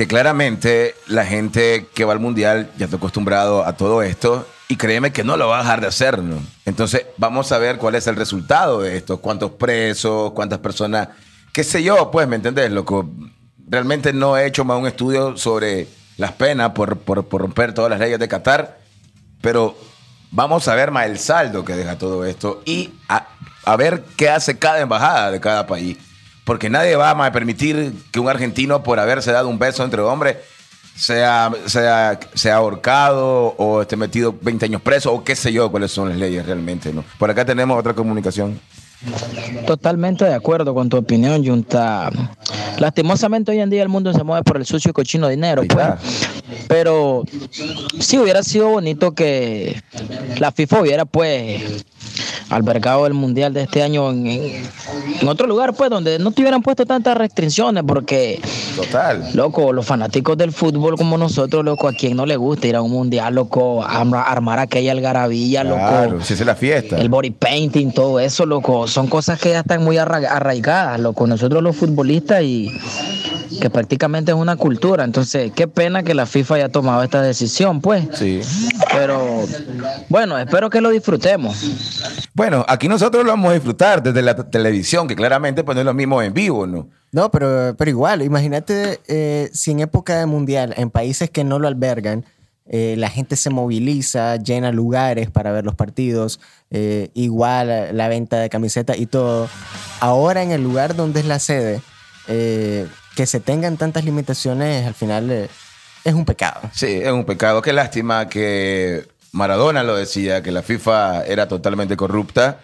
que 0.00 0.06
claramente 0.06 0.94
la 1.08 1.26
gente 1.26 1.86
que 1.92 2.06
va 2.06 2.14
al 2.14 2.20
mundial 2.20 2.70
ya 2.78 2.86
está 2.86 2.96
acostumbrado 2.96 3.66
a 3.66 3.76
todo 3.76 4.00
esto 4.00 4.48
y 4.66 4.76
créeme 4.76 5.12
que 5.12 5.24
no 5.24 5.36
lo 5.36 5.48
va 5.48 5.58
a 5.58 5.62
dejar 5.62 5.82
de 5.82 5.88
hacer, 5.88 6.22
¿no? 6.22 6.38
Entonces 6.64 7.04
vamos 7.18 7.52
a 7.52 7.58
ver 7.58 7.76
cuál 7.76 7.96
es 7.96 8.06
el 8.06 8.16
resultado 8.16 8.80
de 8.80 8.96
esto, 8.96 9.18
cuántos 9.20 9.50
presos, 9.50 10.32
cuántas 10.32 10.60
personas, 10.60 11.08
qué 11.52 11.62
sé 11.64 11.82
yo, 11.82 12.10
pues, 12.10 12.26
¿me 12.26 12.36
entendés, 12.36 12.70
loco? 12.70 13.10
Realmente 13.68 14.14
no 14.14 14.38
he 14.38 14.46
hecho 14.46 14.64
más 14.64 14.78
un 14.78 14.86
estudio 14.86 15.36
sobre 15.36 15.86
las 16.16 16.32
penas 16.32 16.70
por, 16.70 16.96
por, 16.96 17.28
por 17.28 17.42
romper 17.42 17.74
todas 17.74 17.90
las 17.90 18.00
leyes 18.00 18.18
de 18.18 18.26
Qatar, 18.26 18.78
pero 19.42 19.76
vamos 20.30 20.66
a 20.66 20.74
ver 20.76 20.92
más 20.92 21.08
el 21.08 21.18
saldo 21.18 21.62
que 21.62 21.74
deja 21.74 21.98
todo 21.98 22.24
esto 22.24 22.62
y 22.64 22.94
a, 23.06 23.26
ver 23.76 24.02
qué 24.16 24.30
hace 24.30 24.58
cada 24.58 24.80
embajada 24.80 25.30
de 25.30 25.40
cada 25.40 25.66
país. 25.66 25.98
Porque 26.50 26.68
nadie 26.68 26.96
va 26.96 27.10
a 27.12 27.30
permitir 27.30 27.92
que 28.10 28.18
un 28.18 28.28
argentino, 28.28 28.82
por 28.82 28.98
haberse 28.98 29.30
dado 29.30 29.46
un 29.46 29.60
beso 29.60 29.84
entre 29.84 30.00
hombres, 30.00 30.38
sea, 30.96 31.52
sea, 31.66 32.18
sea 32.34 32.56
ahorcado 32.56 33.54
o 33.56 33.82
esté 33.82 33.96
metido 33.96 34.34
20 34.42 34.64
años 34.64 34.82
preso 34.82 35.12
o 35.12 35.22
qué 35.22 35.36
sé 35.36 35.52
yo 35.52 35.70
cuáles 35.70 35.92
son 35.92 36.08
las 36.08 36.18
leyes 36.18 36.44
realmente. 36.44 36.92
¿no? 36.92 37.04
Por 37.20 37.30
acá 37.30 37.44
tenemos 37.44 37.78
otra 37.78 37.94
comunicación. 37.94 38.58
Totalmente 39.64 40.24
de 40.24 40.34
acuerdo 40.34 40.74
con 40.74 40.88
tu 40.88 40.96
opinión, 40.96 41.46
Junta. 41.46 42.10
Lastimosamente 42.80 43.52
hoy 43.52 43.60
en 43.60 43.70
día 43.70 43.84
el 43.84 43.88
mundo 43.88 44.12
se 44.12 44.24
mueve 44.24 44.42
por 44.42 44.56
el 44.56 44.66
sucio 44.66 44.90
y 44.90 44.92
cochino 44.92 45.28
dinero. 45.28 45.62
Pues. 45.68 45.86
Pero 46.66 47.22
sí 48.00 48.18
hubiera 48.18 48.42
sido 48.42 48.70
bonito 48.70 49.12
que 49.12 49.80
la 50.40 50.50
FIFA 50.50 50.80
hubiera 50.80 51.04
pues 51.04 51.86
albergado 52.50 53.06
el 53.06 53.14
mundial 53.14 53.54
de 53.54 53.62
este 53.62 53.82
año 53.82 54.10
en, 54.10 54.68
otro 55.26 55.46
lugar, 55.46 55.74
pues, 55.74 55.90
donde 55.90 56.18
no 56.18 56.32
tuvieran 56.32 56.62
puesto 56.62 56.84
tantas 56.84 57.16
restricciones, 57.16 57.84
porque, 57.86 58.40
total, 58.76 59.30
loco, 59.34 59.72
los 59.72 59.86
fanáticos 59.86 60.36
del 60.36 60.52
fútbol 60.52 60.96
como 60.96 61.16
nosotros, 61.16 61.64
loco, 61.64 61.88
a 61.88 61.92
quien 61.92 62.16
no 62.16 62.26
le 62.26 62.36
gusta 62.36 62.66
ir 62.66 62.76
a 62.76 62.82
un 62.82 62.90
mundial, 62.90 63.34
loco, 63.34 63.84
armar 63.84 64.58
aquella 64.58 64.92
algarabía, 64.92 65.62
claro, 65.62 66.12
loco, 66.12 66.24
si 66.24 66.34
es 66.34 66.44
la 66.44 66.56
fiesta, 66.56 66.98
el 66.98 67.08
body 67.08 67.30
painting, 67.30 67.92
todo 67.92 68.18
eso, 68.18 68.44
loco, 68.46 68.86
son 68.88 69.06
cosas 69.06 69.40
que 69.40 69.50
ya 69.50 69.60
están 69.60 69.84
muy 69.84 69.96
arraigadas, 69.98 70.98
loco, 71.00 71.26
nosotros 71.26 71.62
los 71.62 71.76
futbolistas 71.76 72.42
y 72.42 72.70
que 73.58 73.70
prácticamente 73.70 74.32
es 74.32 74.36
una 74.36 74.56
cultura. 74.56 75.04
Entonces, 75.04 75.52
qué 75.54 75.66
pena 75.66 76.02
que 76.02 76.14
la 76.14 76.26
FIFA 76.26 76.54
haya 76.56 76.68
tomado 76.68 77.02
esta 77.02 77.22
decisión, 77.22 77.80
pues. 77.80 78.06
Sí. 78.14 78.40
Pero 78.92 79.46
bueno, 80.08 80.38
espero 80.38 80.70
que 80.70 80.80
lo 80.80 80.90
disfrutemos. 80.90 81.56
Bueno, 82.34 82.64
aquí 82.68 82.88
nosotros 82.88 83.24
lo 83.24 83.30
vamos 83.30 83.50
a 83.50 83.54
disfrutar 83.54 84.02
desde 84.02 84.22
la 84.22 84.34
televisión, 84.34 85.08
que 85.08 85.16
claramente 85.16 85.64
pues 85.64 85.74
no 85.74 85.80
es 85.80 85.86
lo 85.86 85.94
mismo 85.94 86.22
en 86.22 86.32
vivo, 86.32 86.66
¿no? 86.66 86.88
No, 87.12 87.30
pero, 87.30 87.74
pero 87.76 87.90
igual, 87.90 88.22
imagínate 88.22 89.00
eh, 89.08 89.50
si 89.52 89.72
en 89.72 89.80
época 89.80 90.18
de 90.18 90.26
mundial, 90.26 90.74
en 90.76 90.90
países 90.90 91.28
que 91.28 91.42
no 91.42 91.58
lo 91.58 91.66
albergan, 91.66 92.24
eh, 92.66 92.94
la 92.96 93.10
gente 93.10 93.34
se 93.34 93.50
moviliza, 93.50 94.36
llena 94.36 94.70
lugares 94.70 95.28
para 95.28 95.50
ver 95.50 95.64
los 95.64 95.74
partidos, 95.74 96.38
eh, 96.70 97.10
igual 97.14 97.96
la 97.96 98.06
venta 98.06 98.38
de 98.38 98.48
camisetas 98.48 98.96
y 98.96 99.06
todo. 99.06 99.48
Ahora 99.98 100.44
en 100.44 100.52
el 100.52 100.62
lugar 100.62 100.94
donde 100.94 101.18
es 101.18 101.26
la 101.26 101.40
sede, 101.40 101.82
que 103.20 103.26
se 103.26 103.38
tengan 103.38 103.76
tantas 103.76 104.02
limitaciones 104.02 104.86
al 104.86 104.94
final 104.94 105.30
eh, 105.30 105.50
es 106.04 106.14
un 106.14 106.24
pecado. 106.24 106.62
Sí, 106.72 106.86
es 106.86 107.12
un 107.12 107.26
pecado. 107.26 107.60
Qué 107.60 107.74
lástima 107.74 108.30
que 108.30 109.06
Maradona 109.32 109.82
lo 109.82 109.94
decía, 109.94 110.42
que 110.42 110.50
la 110.50 110.62
FIFA 110.62 111.26
era 111.26 111.46
totalmente 111.46 111.98
corrupta. 111.98 112.60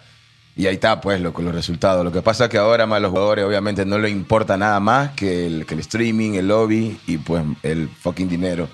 Y 0.55 0.65
ahí 0.65 0.73
está, 0.73 0.99
pues, 0.99 1.21
lo, 1.21 1.31
los 1.37 1.53
resultados. 1.53 2.03
Lo 2.03 2.11
que 2.11 2.23
pasa 2.23 2.45
es 2.45 2.49
que 2.49 2.57
ahora 2.57 2.87
más 2.87 2.99
los 3.03 3.11
jugadores 3.11 3.45
obviamente 3.45 3.85
no 3.85 3.99
les 3.99 4.11
importa 4.11 4.57
nada 4.57 4.79
más 4.79 5.11
que 5.11 5.45
el, 5.45 5.67
que 5.67 5.75
el 5.75 5.81
streaming, 5.81 6.33
el 6.33 6.47
lobby 6.47 6.99
y 7.05 7.19
pues 7.19 7.43
el 7.61 7.87
fucking 7.87 8.27
dinero. 8.27 8.67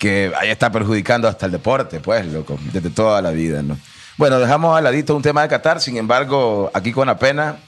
Que 0.00 0.32
ahí 0.36 0.50
está 0.50 0.72
perjudicando 0.72 1.28
hasta 1.28 1.46
el 1.46 1.52
deporte, 1.52 2.00
pues, 2.00 2.26
loco, 2.26 2.58
desde 2.72 2.90
toda 2.90 3.22
la 3.22 3.30
vida, 3.30 3.62
¿no? 3.62 3.78
Bueno, 4.16 4.40
dejamos 4.40 4.76
al 4.76 4.82
ladito 4.82 5.14
un 5.14 5.22
tema 5.22 5.42
de 5.42 5.48
Qatar, 5.48 5.80
sin 5.80 5.96
embargo, 5.96 6.72
aquí 6.74 6.90
con 6.90 7.06
la 7.06 7.16
pena, 7.16 7.58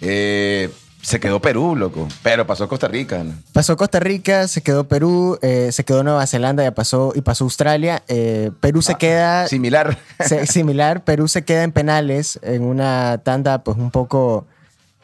eh, 0.00 0.70
se 1.02 1.18
quedó 1.18 1.42
Perú, 1.42 1.74
loco. 1.74 2.06
Pero 2.22 2.46
pasó 2.46 2.68
Costa 2.68 2.86
Rica. 2.86 3.24
Pasó 3.52 3.76
Costa 3.76 3.98
Rica, 3.98 4.46
se 4.46 4.62
quedó 4.62 4.84
Perú, 4.84 5.36
eh, 5.42 5.70
se 5.72 5.84
quedó 5.84 6.04
Nueva 6.04 6.24
Zelanda, 6.28 6.62
ya 6.62 6.70
pasó 6.70 7.12
y 7.16 7.22
pasó 7.22 7.42
Australia. 7.42 8.04
Eh, 8.06 8.52
Perú 8.60 8.82
se 8.82 8.92
ah, 8.92 8.98
queda. 8.98 9.48
Similar. 9.48 9.98
similar. 10.46 11.02
Perú 11.02 11.26
se 11.26 11.44
queda 11.44 11.64
en 11.64 11.72
penales 11.72 12.38
en 12.42 12.62
una 12.62 13.20
tanda, 13.24 13.64
pues 13.64 13.76
un 13.78 13.90
poco 13.90 14.46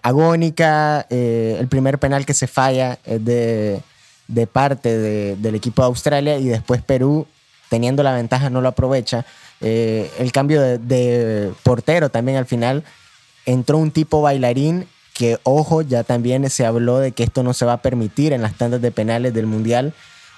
agónica. 0.01 1.05
Eh, 1.11 1.57
el 1.59 1.67
primer 1.67 1.99
penal 1.99 2.25
que 2.25 2.35
se 2.35 2.47
falla 2.47 3.01
es 3.05 3.25
de, 3.25 3.83
parte 4.53 4.97
del 5.37 5.55
equipo 5.57 5.83
de 5.83 5.87
Australia 5.87 6.39
y 6.39 6.47
después 6.47 6.81
Perú, 6.81 7.27
teniendo 7.71 8.05
la 8.05 8.15
ventaja, 8.15 8.51
no 8.51 8.61
lo 8.61 8.69
aprovecha. 8.69 9.27
el 9.61 10.31
cambio 10.31 10.61
de, 10.61 10.79
de 10.79 11.53
portero 11.65 12.09
también 12.09 12.39
al 12.39 12.47
final 12.47 12.85
entró 13.47 13.79
un 13.79 13.91
tipo 13.91 14.23
bailarín 14.23 14.87
que 15.18 15.40
ojo, 15.42 15.83
ya 15.83 16.04
también 16.04 16.48
se 16.48 16.64
habló 16.64 16.98
de 16.98 17.11
que 17.11 17.24
esto 17.24 17.42
no 17.42 17.52
se 17.52 17.64
va 17.64 17.72
a 17.72 17.83
permitir 17.83 18.33
en 18.33 18.40
las 18.40 18.54
tandas 18.54 18.81
de 18.81 18.92
penales 18.92 19.35
del 19.35 19.46
Mundial. 19.46 19.92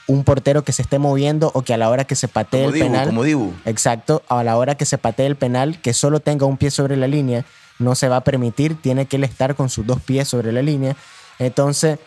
Un 0.06 0.24
portero 0.24 0.64
que 0.64 0.72
se 0.72 0.80
esté 0.80 0.98
moviendo 0.98 1.50
o 1.52 1.60
que 1.60 1.74
a 1.74 1.76
la 1.76 1.90
hora 1.90 2.04
que 2.04 2.16
se 2.16 2.28
patee 2.28 2.64
el 2.64 2.72
penal. 2.72 3.08
Como 3.08 3.22
Dibu. 3.22 3.52
Exacto, 3.66 4.22
a 4.26 4.42
la 4.42 4.56
hora 4.56 4.76
que 4.76 4.86
se 4.86 4.96
patee 4.96 5.26
el 5.26 5.36
penal, 5.36 5.78
que 5.82 5.92
solo 5.92 6.20
tenga 6.20 6.46
un 6.46 6.56
pie 6.56 6.70
sobre 6.70 6.96
la 6.96 7.08
línea, 7.08 7.44
no 7.78 7.94
se 7.94 8.08
va 8.08 8.16
a 8.16 8.24
permitir, 8.24 8.80
tiene 8.80 9.04
que 9.04 9.16
él 9.16 9.24
estar 9.24 9.54
con 9.54 9.68
sus 9.68 9.86
dos 9.86 10.00
pies 10.00 10.26
sobre 10.26 10.50
la 10.50 10.62
línea. 10.62 10.96
Entonces, 11.38 11.98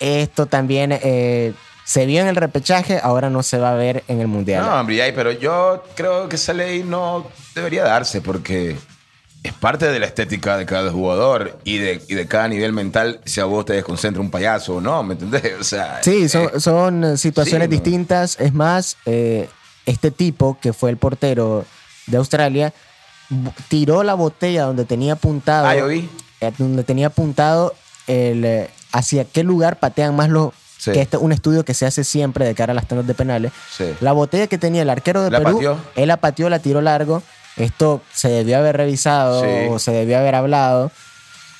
esto 0.00 0.46
también 0.46 0.90
eh, 0.90 1.52
se 1.84 2.04
vio 2.04 2.20
en 2.20 2.26
el 2.26 2.34
repechaje, 2.34 2.98
ahora 3.00 3.30
no 3.30 3.44
se 3.44 3.58
va 3.58 3.70
a 3.70 3.76
ver 3.76 4.02
en 4.08 4.20
el 4.20 4.26
Mundial. 4.26 4.66
No, 4.66 4.74
hombre, 4.74 5.12
pero 5.12 5.30
yo 5.30 5.84
creo 5.94 6.28
que 6.28 6.34
esa 6.34 6.52
ley 6.52 6.82
no 6.82 7.28
debería 7.54 7.84
darse 7.84 8.20
porque 8.20 8.76
es 9.42 9.52
parte 9.54 9.90
de 9.90 9.98
la 9.98 10.06
estética 10.06 10.56
de 10.56 10.66
cada 10.66 10.90
jugador 10.92 11.58
y 11.64 11.78
de, 11.78 11.98
de 11.98 12.26
cada 12.26 12.46
nivel 12.48 12.72
mental 12.72 13.20
si 13.24 13.40
a 13.40 13.44
vos 13.44 13.64
te 13.64 13.72
desconcentra 13.72 14.20
un 14.20 14.30
payaso 14.30 14.76
o 14.76 14.80
no, 14.80 15.02
¿me 15.02 15.14
entendés? 15.14 15.42
O 15.60 15.64
sea, 15.64 16.00
sí, 16.02 16.28
son, 16.28 17.04
eh, 17.04 17.16
situaciones 17.16 17.68
distintas. 17.68 18.38
Es 18.38 18.52
más, 18.52 18.96
eh, 19.06 19.48
este 19.86 20.10
tipo 20.10 20.58
que 20.60 20.72
fue 20.72 20.90
el 20.90 20.96
portero 20.96 21.64
de 22.06 22.16
Australia 22.16 22.72
tiró 23.68 24.02
la 24.02 24.14
botella 24.14 24.64
donde 24.64 24.84
tenía 24.84 25.14
apuntado. 25.14 25.66
Ah, 25.66 25.76
yo 25.76 25.88
vi. 25.88 26.08
Eh, 26.40 26.52
donde 26.58 26.84
tenía 26.84 27.08
apuntado 27.08 27.74
el, 28.06 28.68
hacia 28.92 29.24
qué 29.24 29.42
lugar 29.42 29.78
patean 29.78 30.14
más 30.14 30.28
los, 30.28 30.52
Que 30.84 31.00
este 31.00 31.16
es 31.16 31.22
un 31.22 31.32
estudio 31.32 31.64
que 31.64 31.74
se 31.74 31.86
hace 31.86 32.04
siempre 32.04 32.44
de 32.44 32.54
cara 32.54 32.72
a 32.72 32.74
las 32.74 32.86
tandas 32.86 33.06
de 33.06 33.14
penales. 33.14 33.52
La 34.00 34.12
botella 34.12 34.46
que 34.46 34.58
tenía 34.58 34.82
el 34.82 34.90
arquero 34.90 35.22
de 35.22 35.30
Perú, 35.30 35.78
él 35.96 36.08
la 36.08 36.18
pateó, 36.18 36.48
la 36.48 36.58
tiró 36.58 36.80
largo 36.80 37.22
esto 37.56 38.00
se 38.12 38.28
debió 38.28 38.58
haber 38.58 38.76
revisado 38.76 39.42
o 39.70 39.78
se 39.78 39.92
debió 39.92 40.18
haber 40.18 40.34
hablado, 40.34 40.90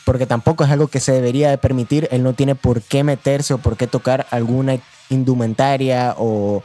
porque 0.04 0.26
tampoco 0.26 0.64
es 0.64 0.70
algo 0.70 0.88
que 0.88 1.00
se 1.00 1.12
debería 1.12 1.50
de 1.50 1.58
permitir. 1.58 2.08
Él 2.10 2.22
no 2.22 2.32
tiene 2.32 2.54
por 2.54 2.82
qué 2.82 3.04
meterse 3.04 3.54
o 3.54 3.58
por 3.58 3.76
qué 3.76 3.86
tocar 3.86 4.26
alguna 4.30 4.78
indumentaria 5.10 6.14
o 6.16 6.62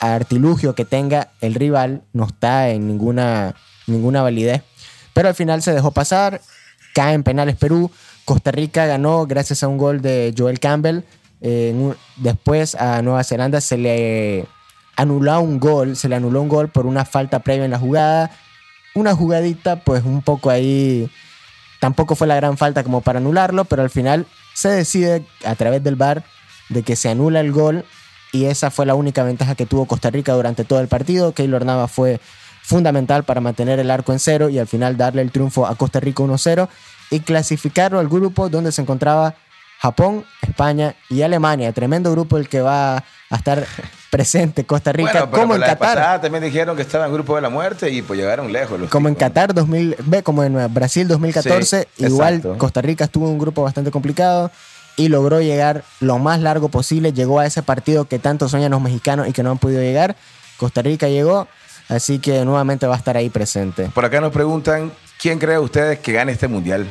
artilugio 0.00 0.74
que 0.74 0.84
tenga 0.84 1.30
el 1.40 1.54
rival. 1.54 2.02
No 2.12 2.26
está 2.26 2.70
en 2.70 2.86
ninguna, 2.88 3.54
ninguna 3.86 4.22
validez. 4.22 4.62
Pero 5.12 5.28
al 5.28 5.34
final 5.34 5.62
se 5.62 5.72
dejó 5.72 5.90
pasar, 5.90 6.40
cae 6.94 7.14
en 7.14 7.22
penales 7.22 7.56
Perú. 7.56 7.90
Costa 8.24 8.50
Rica 8.50 8.86
ganó 8.86 9.26
gracias 9.26 9.62
a 9.62 9.68
un 9.68 9.76
gol 9.76 10.00
de 10.00 10.34
Joel 10.36 10.60
Campbell. 10.60 11.02
después 12.16 12.74
a 12.76 13.02
Nueva 13.02 13.22
Zelanda 13.24 13.60
se 13.60 13.76
le 13.76 14.46
anuló 14.96 15.40
un 15.40 15.60
gol, 15.60 15.96
se 15.96 16.08
le 16.08 16.16
anuló 16.16 16.40
un 16.40 16.48
gol 16.48 16.68
por 16.68 16.86
una 16.86 17.04
falta 17.04 17.40
previa 17.40 17.64
en 17.64 17.70
la 17.70 17.78
jugada 17.78 18.30
una 18.94 19.14
jugadita, 19.14 19.76
pues 19.76 20.04
un 20.04 20.22
poco 20.22 20.50
ahí, 20.50 21.10
tampoco 21.80 22.14
fue 22.14 22.26
la 22.26 22.36
gran 22.36 22.56
falta 22.58 22.84
como 22.84 23.00
para 23.00 23.18
anularlo, 23.18 23.64
pero 23.64 23.82
al 23.82 23.90
final 23.90 24.26
se 24.54 24.68
decide 24.68 25.24
a 25.44 25.54
través 25.54 25.82
del 25.82 25.96
VAR 25.96 26.24
de 26.68 26.82
que 26.82 26.96
se 26.96 27.08
anula 27.08 27.40
el 27.40 27.52
gol 27.52 27.84
y 28.32 28.46
esa 28.46 28.70
fue 28.70 28.86
la 28.86 28.94
única 28.94 29.22
ventaja 29.22 29.54
que 29.54 29.66
tuvo 29.66 29.86
Costa 29.86 30.10
Rica 30.10 30.32
durante 30.32 30.64
todo 30.64 30.80
el 30.80 30.88
partido. 30.88 31.32
Keylor 31.32 31.64
Nava 31.64 31.86
fue 31.88 32.20
fundamental 32.62 33.24
para 33.24 33.40
mantener 33.40 33.78
el 33.78 33.90
arco 33.90 34.12
en 34.12 34.18
cero 34.18 34.48
y 34.48 34.58
al 34.58 34.66
final 34.66 34.96
darle 34.96 35.22
el 35.22 35.30
triunfo 35.30 35.66
a 35.66 35.74
Costa 35.74 36.00
Rica 36.00 36.22
1-0 36.22 36.68
y 37.10 37.20
clasificarlo 37.20 37.98
al 37.98 38.08
grupo 38.08 38.48
donde 38.48 38.72
se 38.72 38.80
encontraba 38.80 39.34
Japón, 39.80 40.24
España 40.40 40.94
y 41.10 41.22
Alemania. 41.22 41.72
Tremendo 41.72 42.10
grupo 42.12 42.38
el 42.38 42.48
que 42.48 42.62
va 42.62 43.04
a 43.32 43.38
estar 43.38 43.66
presente 44.10 44.64
Costa 44.64 44.92
Rica, 44.92 45.10
Bueno, 45.12 45.30
pero 45.30 45.42
como 45.42 45.54
en 45.54 45.62
Qatar. 45.62 46.20
también 46.20 46.44
dijeron 46.44 46.76
que 46.76 46.82
estaban 46.82 47.08
en 47.08 47.14
grupo 47.14 47.34
de 47.36 47.42
la 47.42 47.48
muerte 47.48 47.90
y 47.90 48.02
pues 48.02 48.20
llegaron 48.20 48.52
lejos. 48.52 48.78
los 48.78 48.90
Como 48.90 49.08
en. 49.08 49.14
Qatar 49.14 49.54
2000, 49.54 49.96
ve 50.04 50.22
como 50.22 50.44
en 50.44 50.72
Brasil 50.74 51.08
2014, 51.08 51.88
Sí, 51.96 52.04
igual 52.04 52.34
exacto. 52.36 52.58
Costa 52.58 52.82
Rica 52.82 53.04
estuvo 53.04 53.26
en 53.26 53.32
un 53.32 53.38
grupo 53.38 53.62
bastante 53.62 53.90
complicado 53.90 54.50
y 54.96 55.08
logró 55.08 55.40
llegar 55.40 55.82
lo 56.00 56.18
más 56.18 56.40
largo 56.40 56.68
posible, 56.68 57.14
llegó 57.14 57.40
a 57.40 57.46
ese 57.46 57.62
partido 57.62 58.04
que 58.04 58.18
tanto 58.18 58.48
sueñan 58.50 58.72
los 58.72 58.82
mexicanos 58.82 59.26
y 59.28 59.32
que 59.32 59.42
no 59.42 59.50
han 59.50 59.58
podido 59.58 59.80
llegar. 59.80 60.14
Costa 60.58 60.82
Rica 60.82 61.08
llegó, 61.08 61.48
así 61.88 62.18
que 62.18 62.44
nuevamente 62.44 62.86
va 62.86 62.94
a 62.96 62.98
estar 62.98 63.16
ahí 63.16 63.30
presente. 63.30 63.90
Por 63.94 64.04
acá 64.04 64.20
nos 64.20 64.32
preguntan, 64.32 64.92
¿quién 65.18 65.38
cree 65.38 65.58
ustedes 65.58 65.98
que 66.00 66.12
gane 66.12 66.32
este 66.32 66.48
mundial? 66.48 66.86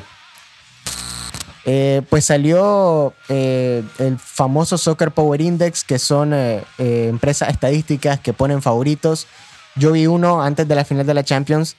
Eh, 1.66 2.02
pues 2.10 2.26
salió 2.26 3.14
eh, 3.30 3.84
el 4.00 4.18
famoso 4.18 4.78
Soccer 4.78 5.12
Power 5.12 5.42
Index, 5.42 5.84
que 5.84 6.00
son 6.00 6.34
eh, 6.34 6.64
empresas 6.78 7.50
estadísticas 7.50 8.20
que 8.20 8.34
ponen 8.34 8.62
favoritos. 8.62 9.28
Yo 9.76 9.92
vi 9.92 10.08
uno 10.08 10.42
antes 10.42 10.68
de 10.68 10.76
la 10.76 10.86
final 10.86 11.06
de 11.06 11.14
la 11.14 11.24
Champions 11.24 11.76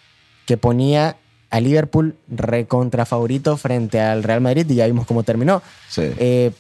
que 0.46 0.56
ponía 0.56 1.16
a 1.50 1.60
Liverpool 1.60 2.16
recontra 2.28 3.04
favorito 3.04 3.56
frente 3.56 4.00
al 4.00 4.22
Real 4.22 4.40
Madrid 4.40 4.66
y 4.70 4.76
ya 4.76 4.86
vimos 4.86 5.06
cómo 5.06 5.22
terminó. 5.22 5.62
Sí. 5.88 6.10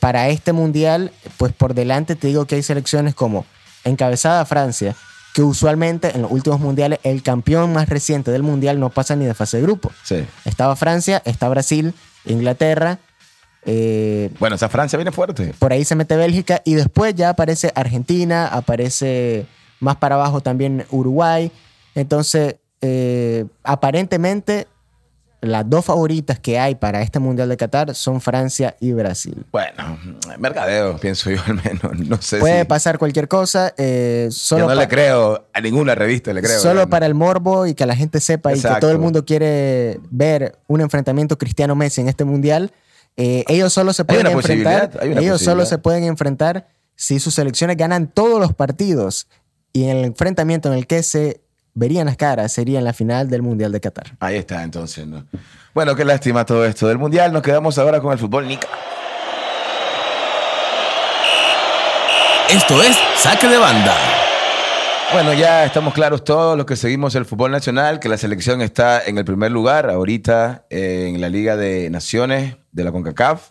Para 0.00 0.28
este 0.28 0.52
mundial, 0.52 1.12
pues 1.38 1.54
por 1.54 1.72
delante 1.72 2.14
te 2.14 2.26
digo 2.26 2.44
que 2.44 2.56
hay 2.56 2.62
selecciones 2.62 3.14
como 3.14 3.46
encabezada 3.84 4.44
Francia, 4.44 4.94
que 5.32 5.42
usualmente 5.42 6.14
en 6.14 6.22
los 6.22 6.30
últimos 6.30 6.60
mundiales 6.60 6.98
el 7.04 7.22
campeón 7.22 7.72
más 7.72 7.88
reciente 7.88 8.30
del 8.30 8.42
mundial 8.42 8.78
no 8.78 8.90
pasa 8.90 9.16
ni 9.16 9.24
de 9.24 9.32
fase 9.32 9.56
de 9.56 9.62
grupo. 9.62 9.90
Sí. 10.02 10.26
Estaba 10.44 10.76
Francia, 10.76 11.22
está 11.24 11.48
Brasil, 11.48 11.94
Inglaterra, 12.26 12.98
eh, 13.64 14.30
Bueno, 14.38 14.56
esa 14.56 14.68
Francia 14.68 14.96
viene 14.96 15.12
fuerte. 15.12 15.54
por 15.58 15.72
ahí 15.72 15.84
se 15.84 15.94
mete 15.94 16.16
Bélgica 16.16 16.62
y 16.64 16.74
después 16.74 17.14
ya 17.14 17.30
aparece 17.30 17.72
Argentina, 17.74 18.46
aparece 18.48 19.46
más 19.80 19.96
para 19.96 20.14
abajo 20.16 20.40
también 20.40 20.84
Uruguay. 20.90 21.50
Entonces, 21.94 22.56
eh, 22.80 23.44
aparentemente, 23.62 24.66
las 25.40 25.68
dos 25.68 25.84
favoritas 25.84 26.38
que 26.38 26.56
hay 26.60 26.76
para 26.76 27.02
este 27.02 27.18
Mundial 27.18 27.48
de 27.48 27.56
Qatar 27.56 27.96
son 27.96 28.20
Francia 28.20 28.76
y 28.80 28.92
Brasil. 28.92 29.44
Bueno, 29.50 29.98
mercadeo, 30.38 30.96
pienso 30.98 31.30
yo 31.30 31.38
al 31.46 31.54
menos. 31.56 31.98
No 32.08 32.22
sé 32.22 32.38
Puede 32.38 32.60
si... 32.60 32.64
pasar 32.66 32.96
cualquier 32.96 33.26
cosa, 33.26 33.74
eh, 33.76 34.26
Yo 34.26 34.30
solo, 34.32 34.62
no 34.62 34.68
pa- 34.68 34.74
le 34.76 34.88
creo 34.88 35.48
a 35.52 35.60
ninguna 35.60 35.96
revista, 35.96 36.32
le 36.32 36.42
creo. 36.42 36.60
solo 36.60 36.74
¿verdad? 36.76 36.90
para 36.90 37.06
el 37.06 37.14
morbo 37.14 37.66
y 37.66 37.74
que 37.74 37.84
la 37.86 37.96
gente 37.96 38.20
sepa 38.20 38.54
y 38.54 38.60
que 38.60 38.68
todo 38.80 38.92
el 38.92 38.98
mundo 38.98 39.24
quiere 39.24 39.98
ver 40.10 40.56
un 40.68 40.80
enfrentamiento 40.80 41.36
Cristiano-Messi 41.36 42.00
en 42.02 42.08
este 42.08 42.24
Mundial. 42.24 42.70
Eh, 43.16 43.44
ellos 43.48 43.72
solo 43.72 43.92
se 43.92 44.02
Hay 44.02 44.06
pueden 44.06 44.26
una 44.26 44.32
enfrentar. 44.32 44.90
posibilidad, 44.90 45.02
hay 45.02 45.12
una 45.12 45.20
Ellos 45.20 45.40
solo 45.42 45.66
se 45.66 45.78
pueden 45.78 46.04
enfrentar 46.04 46.68
si 46.96 47.18
sus 47.20 47.34
selecciones 47.34 47.76
ganan 47.76 48.06
todos 48.08 48.40
los 48.40 48.54
partidos. 48.54 49.28
Y 49.72 49.84
en 49.84 49.96
el 49.98 50.04
enfrentamiento 50.04 50.68
en 50.70 50.78
el 50.78 50.86
que 50.86 51.02
se 51.02 51.40
verían 51.74 52.06
las 52.06 52.16
caras 52.16 52.52
sería 52.52 52.78
en 52.78 52.84
la 52.84 52.92
final 52.92 53.30
del 53.30 53.42
Mundial 53.42 53.72
de 53.72 53.80
Qatar. 53.80 54.16
Ahí 54.20 54.36
está, 54.36 54.62
entonces. 54.62 55.06
¿no? 55.06 55.24
Bueno, 55.74 55.96
qué 55.96 56.04
lástima 56.04 56.44
todo 56.44 56.64
esto 56.66 56.86
del 56.88 56.98
Mundial. 56.98 57.32
Nos 57.32 57.42
quedamos 57.42 57.78
ahora 57.78 58.00
con 58.00 58.12
el 58.12 58.18
fútbol, 58.18 58.46
Nica. 58.46 58.68
Esto 62.50 62.82
es 62.82 62.98
Saque 63.16 63.48
de 63.48 63.56
Banda. 63.56 63.94
Bueno, 65.12 65.34
ya 65.34 65.66
estamos 65.66 65.92
claros 65.92 66.24
todos 66.24 66.56
los 66.56 66.64
que 66.64 66.74
seguimos 66.74 67.14
el 67.14 67.26
fútbol 67.26 67.50
nacional, 67.50 68.00
que 68.00 68.08
la 68.08 68.16
selección 68.16 68.62
está 68.62 69.04
en 69.04 69.18
el 69.18 69.26
primer 69.26 69.52
lugar 69.52 69.90
ahorita 69.90 70.64
eh, 70.70 71.08
en 71.08 71.20
la 71.20 71.28
Liga 71.28 71.54
de 71.58 71.90
Naciones 71.90 72.56
de 72.72 72.82
la 72.82 72.92
CONCACAF. 72.92 73.50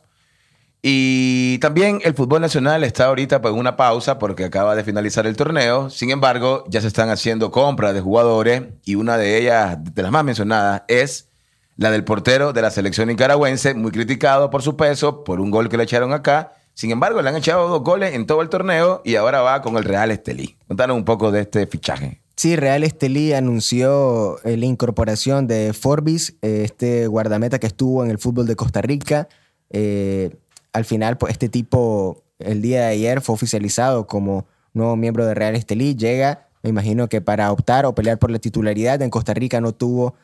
Y 0.82 1.60
también 1.60 2.00
el 2.04 2.16
fútbol 2.16 2.42
nacional 2.42 2.84
está 2.84 3.06
ahorita 3.06 3.42
pues, 3.42 3.54
en 3.54 3.60
una 3.60 3.76
pausa 3.76 4.18
porque 4.18 4.46
acaba 4.46 4.76
de 4.76 4.84
finalizar 4.84 5.28
el 5.28 5.38
torneo. 5.38 5.92
Sin 5.92 6.10
embargo, 6.10 6.64
ya 6.68 6.82
se 6.82 6.88
están 6.88 7.12
haciendo 7.12 7.52
compras 7.52 7.94
de 7.94 8.02
jugadores 8.02 8.64
y 8.84 8.96
una 8.96 9.18
de 9.18 9.38
ellas, 9.38 9.78
de 9.80 10.02
las 10.02 10.12
más 10.12 10.24
mencionadas, 10.24 10.82
es 10.88 11.30
la 11.78 11.92
del 11.92 12.04
portero 12.04 12.54
de 12.54 12.64
la 12.64 12.72
selección 12.72 13.08
nicaragüense, 13.08 13.76
muy 13.76 13.92
criticado 13.92 14.50
por 14.50 14.64
su 14.64 14.76
peso, 14.76 15.24
por 15.24 15.40
un 15.40 15.52
gol 15.52 15.70
que 15.70 15.78
le 15.78 15.84
echaron 15.84 16.12
acá. 16.12 16.54
Sin 16.74 16.92
embargo, 16.92 17.22
le 17.22 17.30
han 17.30 17.36
echado 17.36 17.68
dos 17.68 17.84
goles 17.84 18.14
en 18.16 18.26
todo 18.26 18.42
el 18.42 18.50
torneo 18.50 19.02
y 19.04 19.16
ahora 19.16 19.42
va 19.42 19.62
con 19.62 19.78
el 19.78 19.84
Real 19.84 20.12
Estelí. 20.12 20.58
Contanos 20.68 20.98
un 20.98 21.06
poco 21.06 21.32
de 21.32 21.42
este 21.42 21.68
fichaje. 21.68 22.22
Sí, 22.36 22.56
Real 22.56 22.84
Estelí 22.84 23.34
anunció 23.34 24.44
eh, 24.44 24.58
la 24.58 24.66
incorporación 24.66 25.46
de 25.46 25.74
Forbis, 25.74 26.38
eh, 26.42 26.64
este 26.66 27.06
guardameta 27.08 27.60
que 27.60 27.68
estuvo 27.68 28.04
en 28.04 28.10
el 28.10 28.18
fútbol 28.18 28.48
de 28.48 28.56
Costa 28.56 28.82
Rica. 28.82 29.28
Eh, 29.70 30.36
al 30.74 30.86
final, 30.86 31.18
pues, 31.18 31.34
este 31.34 31.50
tipo, 31.50 32.24
el 32.40 32.62
día 32.62 32.82
de 32.82 32.88
ayer, 32.88 33.22
fue 33.22 33.36
oficializado 33.36 34.08
como 34.08 34.48
nuevo 34.74 34.96
miembro 34.96 35.26
de 35.26 35.36
Real 35.36 35.56
Estelí. 35.56 35.96
Llega, 35.96 36.48
me 36.64 36.70
imagino 36.72 37.10
que 37.10 37.22
para 37.22 37.52
optar 37.52 37.86
o 37.86 37.94
pelear 37.94 38.18
por 38.18 38.32
la 38.32 38.40
titularidad. 38.40 39.02
En 39.02 39.10
Costa 39.10 39.34
Rica 39.34 39.62
no 39.62 39.74
tuvo 39.74 40.16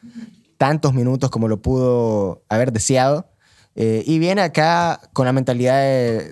tantos 0.58 0.94
minutos 0.94 1.30
como 1.30 1.48
lo 1.48 1.62
pudo 1.62 2.42
haber 2.50 2.72
deseado. 2.72 3.30
Eh, 3.80 4.04
y 4.08 4.18
viene 4.18 4.42
acá 4.42 5.00
con 5.14 5.28
la 5.28 5.34
mentalidad 5.34 5.80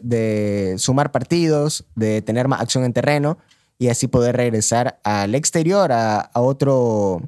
de, 0.01 0.75
sumar 0.79 1.11
partidos, 1.11 1.85
de 1.95 2.23
tener 2.23 2.47
más 2.47 2.59
acción 2.59 2.83
en 2.83 2.91
terreno 2.91 3.37
y 3.77 3.89
así 3.89 4.07
poder 4.07 4.35
regresar 4.35 4.99
al 5.03 5.35
exterior, 5.35 5.91
a, 5.91 6.21
a 6.21 6.41
otro, 6.41 7.21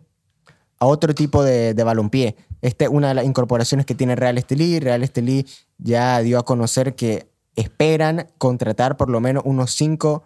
a 0.80 0.88
otro 0.88 1.14
tipo 1.14 1.44
de, 1.44 1.76
de 1.76 1.84
balompié. 1.84 2.36
Esta 2.64 2.86
es 2.86 2.92
una 2.92 3.10
de 3.10 3.14
las 3.14 3.26
incorporaciones 3.26 3.86
que 3.86 3.94
tiene 3.94 4.16
Real 4.16 4.40
Estelí. 4.40 4.80
Real 4.80 5.04
Estelí 5.04 5.46
ya 5.78 6.20
dio 6.22 6.40
a 6.40 6.46
conocer 6.46 6.96
que 6.96 7.30
esperan 7.56 8.28
contratar 8.40 8.98
por 8.98 9.12
lo 9.12 9.20
menos 9.20 9.44
unos 9.46 9.72
cinco 9.74 10.24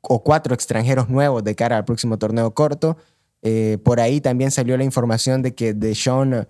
o 0.00 0.24
cuatro 0.24 0.54
extranjeros 0.54 1.10
nuevos 1.10 1.44
de 1.44 1.54
cara 1.54 1.76
al 1.76 1.84
próximo 1.84 2.18
torneo 2.18 2.54
corto. 2.54 2.96
Eh, 3.42 3.76
por 3.84 4.00
ahí 4.00 4.22
también 4.22 4.50
salió 4.50 4.76
la 4.78 4.84
información 4.84 5.42
de 5.42 5.54
que 5.54 5.74
Deshaun 5.74 6.46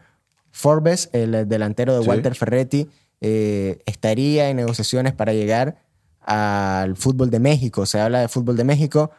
Forbes, 0.52 1.10
el 1.12 1.48
delantero 1.48 1.96
de 1.96 2.02
Sí. 2.04 2.08
Walter 2.08 2.34
Ferretti, 2.36 2.88
eh, 3.20 3.78
estaría 3.86 4.48
en 4.50 4.56
negociaciones 4.58 5.12
para 5.12 5.32
llegar 5.32 5.76
al 6.20 6.96
fútbol 6.96 7.30
de 7.30 7.40
México. 7.40 7.86
Se 7.86 7.98
habla 8.00 8.20
de 8.20 8.28
fútbol 8.28 8.56
de 8.56 8.64
México, 8.64 9.10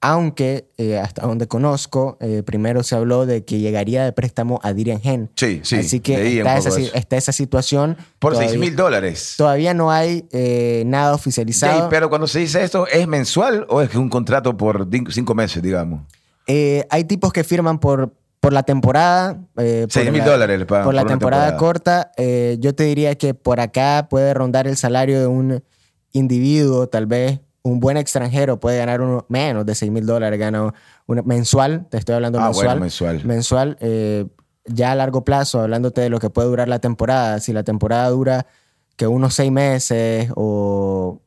aunque 0.00 0.68
eh, 0.78 0.98
hasta 0.98 1.22
donde 1.26 1.46
conozco, 1.46 2.16
eh, 2.20 2.42
primero 2.44 2.82
se 2.82 2.96
habló 2.96 3.24
de 3.24 3.44
que 3.44 3.60
llegaría 3.60 4.04
de 4.04 4.12
préstamo 4.12 4.58
a 4.64 4.72
Dirian 4.72 5.00
Gen. 5.00 5.30
Sí, 5.36 5.60
sí, 5.62 5.76
Así 5.76 6.00
que 6.00 6.38
está 6.38 6.56
esa, 6.58 6.80
está 6.80 7.16
esa 7.16 7.32
situación. 7.32 7.96
Por 8.18 8.32
Todavía- 8.32 8.50
6 8.50 8.60
mil 8.60 8.74
dólares. 8.76 9.34
Todavía 9.38 9.74
no 9.74 9.90
hay 9.92 10.26
eh, 10.32 10.82
nada 10.86 11.14
oficializado. 11.14 11.82
Sí, 11.82 11.86
pero 11.88 12.08
cuando 12.08 12.26
se 12.26 12.40
dice 12.40 12.62
esto, 12.64 12.86
¿es 12.88 13.06
mensual 13.06 13.64
o 13.68 13.80
es 13.80 13.94
un 13.94 14.08
contrato 14.08 14.56
por 14.56 14.88
cinco 15.10 15.34
meses, 15.36 15.62
digamos? 15.62 16.02
Eh, 16.48 16.84
hay 16.90 17.04
tipos 17.04 17.32
que 17.32 17.44
firman 17.44 17.78
por, 17.78 18.12
por 18.42 18.52
la 18.52 18.64
temporada. 18.64 19.38
eh, 19.56 19.82
por 19.84 19.92
Seis 19.92 20.10
mil 20.10 20.18
la- 20.18 20.24
dólares 20.26 20.58
le 20.58 20.66
pagan 20.66 20.84
Por 20.84 20.94
la 20.94 21.02
por 21.02 21.10
temporada, 21.12 21.50
temporada. 21.52 21.58
corta. 21.58 22.12
eh, 22.16 22.56
yo 22.58 22.74
te 22.74 22.82
diría 22.82 23.14
que 23.14 23.34
por 23.34 23.60
acá 23.60 24.08
puede 24.10 24.34
rondar 24.34 24.66
el 24.66 24.76
salario 24.76 25.20
de 25.20 25.28
un 25.28 25.62
individuo, 26.10 26.88
tal 26.88 27.06
vez 27.06 27.38
un 27.62 27.78
buen 27.78 27.96
extranjero 27.96 28.58
puede 28.58 28.78
ganar 28.78 29.00
uno, 29.00 29.24
menos 29.28 29.64
de 29.64 29.76
6 29.76 29.92
mil 29.92 30.04
dólares, 30.04 30.40
gana 30.40 30.74
una, 31.06 31.22
mensual, 31.22 31.86
te 31.88 31.98
estoy 31.98 32.16
hablando 32.16 32.40
Ah, 32.40 32.46
mensual. 32.46 32.66
bueno, 32.66 32.80
mensual. 32.80 33.24
Mensual, 33.24 33.76
eh, 33.80 34.26
ya 34.66 34.90
a 34.90 34.94
largo 34.96 35.24
plazo, 35.24 35.60
hablándote 35.60 36.00
de 36.00 36.10
lo 36.10 36.18
que 36.18 36.28
puede 36.28 36.48
durar 36.48 36.66
la 36.68 36.80
temporada. 36.80 37.38
Si 37.38 37.52
la 37.52 37.62
temporada 37.62 38.08
dura 38.08 38.46
que 38.96 39.06
unos 39.06 39.34
seis 39.34 39.52
meses 39.52 40.30
o 40.34 41.20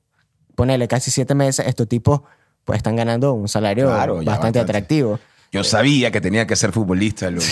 ponele 0.55 0.89
casi 0.89 1.11
siete 1.11 1.33
meses, 1.33 1.65
estos 1.65 1.87
tipos 1.87 2.19
pues 2.65 2.77
están 2.77 2.97
ganando 2.97 3.31
un 3.33 3.47
salario 3.47 3.87
Claro, 3.87 4.15
bastante 4.15 4.31
bastante. 4.31 4.59
atractivo. 4.59 5.19
Yo 5.55 5.63
sabía 5.63 6.11
que 6.11 6.19
tenía 6.19 6.45
que 6.45 6.55
ser 6.55 6.71
futbolista, 6.73 7.31
loco. 7.31 7.45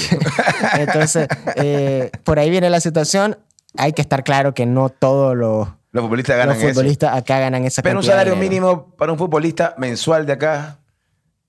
Entonces, 0.78 1.28
eh, 1.56 2.12
por 2.26 2.38
ahí 2.38 2.50
viene 2.50 2.70
la 2.70 2.82
situación. 2.82 3.38
Hay 3.78 3.94
que 3.94 4.02
estar 4.02 4.24
claro 4.24 4.54
que 4.54 4.66
no 4.66 4.89
todos 4.89 5.36
los, 5.36 5.70
Los 5.92 6.04
futbolistas 6.04 6.46
los 6.46 6.58
eso. 6.58 7.08
acá 7.10 7.39
ganan 7.39 7.63
esa 7.66 7.82
Pero 7.82 8.00
un 8.00 8.04
salario 8.04 8.36
mínimo 8.36 8.94
para 8.98 9.12
un 9.12 9.18
futbolista 9.18 9.74
mensual 9.78 10.26
de 10.26 10.34
acá, 10.34 10.80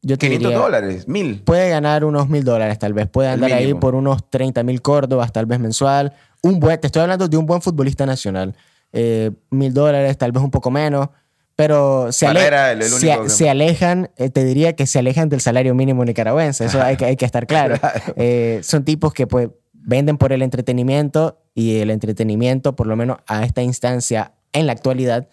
Yo 0.01 0.17
te 0.17 0.27
500 0.27 0.49
diría, 0.49 0.63
dólares, 0.63 1.09
mil. 1.09 1.43
Puede 1.43 1.69
ganar 1.71 2.05
unos 2.05 2.29
mil 2.29 2.45
dólares 2.45 2.79
tal 2.79 2.93
vez. 2.93 3.09
Puede 3.09 3.31
andar 3.31 3.53
ahí 3.53 3.75
por 3.75 3.95
unos 3.95 4.31
30 4.31 4.63
mil 4.63 4.81
córdobas 4.81 5.33
tal 5.33 5.47
vez 5.47 5.59
mensual. 5.59 6.13
Un 6.43 6.61
buen, 6.61 6.81
te 6.81 6.87
estoy 6.87 7.03
hablando 7.03 7.27
de 7.27 7.37
un 7.37 7.47
buen 7.47 7.61
futbolista 7.61 8.07
nacional. 8.07 8.55
Eh, 8.93 9.33
Mil 9.51 9.75
dólares, 9.75 10.17
tal 10.17 10.31
vez 10.31 10.43
un 10.43 10.53
poco 10.53 10.71
menos. 10.71 11.09
Pero 11.57 12.11
se, 12.11 12.27
ale- 12.27 12.41
se- 13.29 13.49
alejan, 13.49 14.11
eh, 14.17 14.29
te 14.31 14.45
diría 14.45 14.75
que 14.75 14.87
se 14.87 14.99
alejan 14.99 15.29
del 15.29 15.41
salario 15.41 15.75
mínimo 15.75 16.05
nicaragüense. 16.05 16.65
Eso 16.65 16.83
hay 16.83 16.97
que, 16.97 17.05
hay 17.05 17.17
que 17.17 17.25
estar 17.25 17.47
claro. 17.49 17.77
Eh, 18.17 18.61
son 18.65 18.85
tipos 18.85 19.13
que 19.15 19.27
pues 19.27 19.51
venden 19.73 20.17
por 20.19 20.33
el 20.33 20.43
entretenimiento 20.43 21.39
y 21.55 21.77
el 21.79 21.91
entretenimiento, 21.91 22.75
por 22.75 22.87
lo 22.89 22.97
menos 22.97 23.19
a 23.27 23.45
esta 23.45 23.63
instancia 23.63 24.33
en 24.53 24.67
la 24.67 24.73
actualidad, 24.73 25.29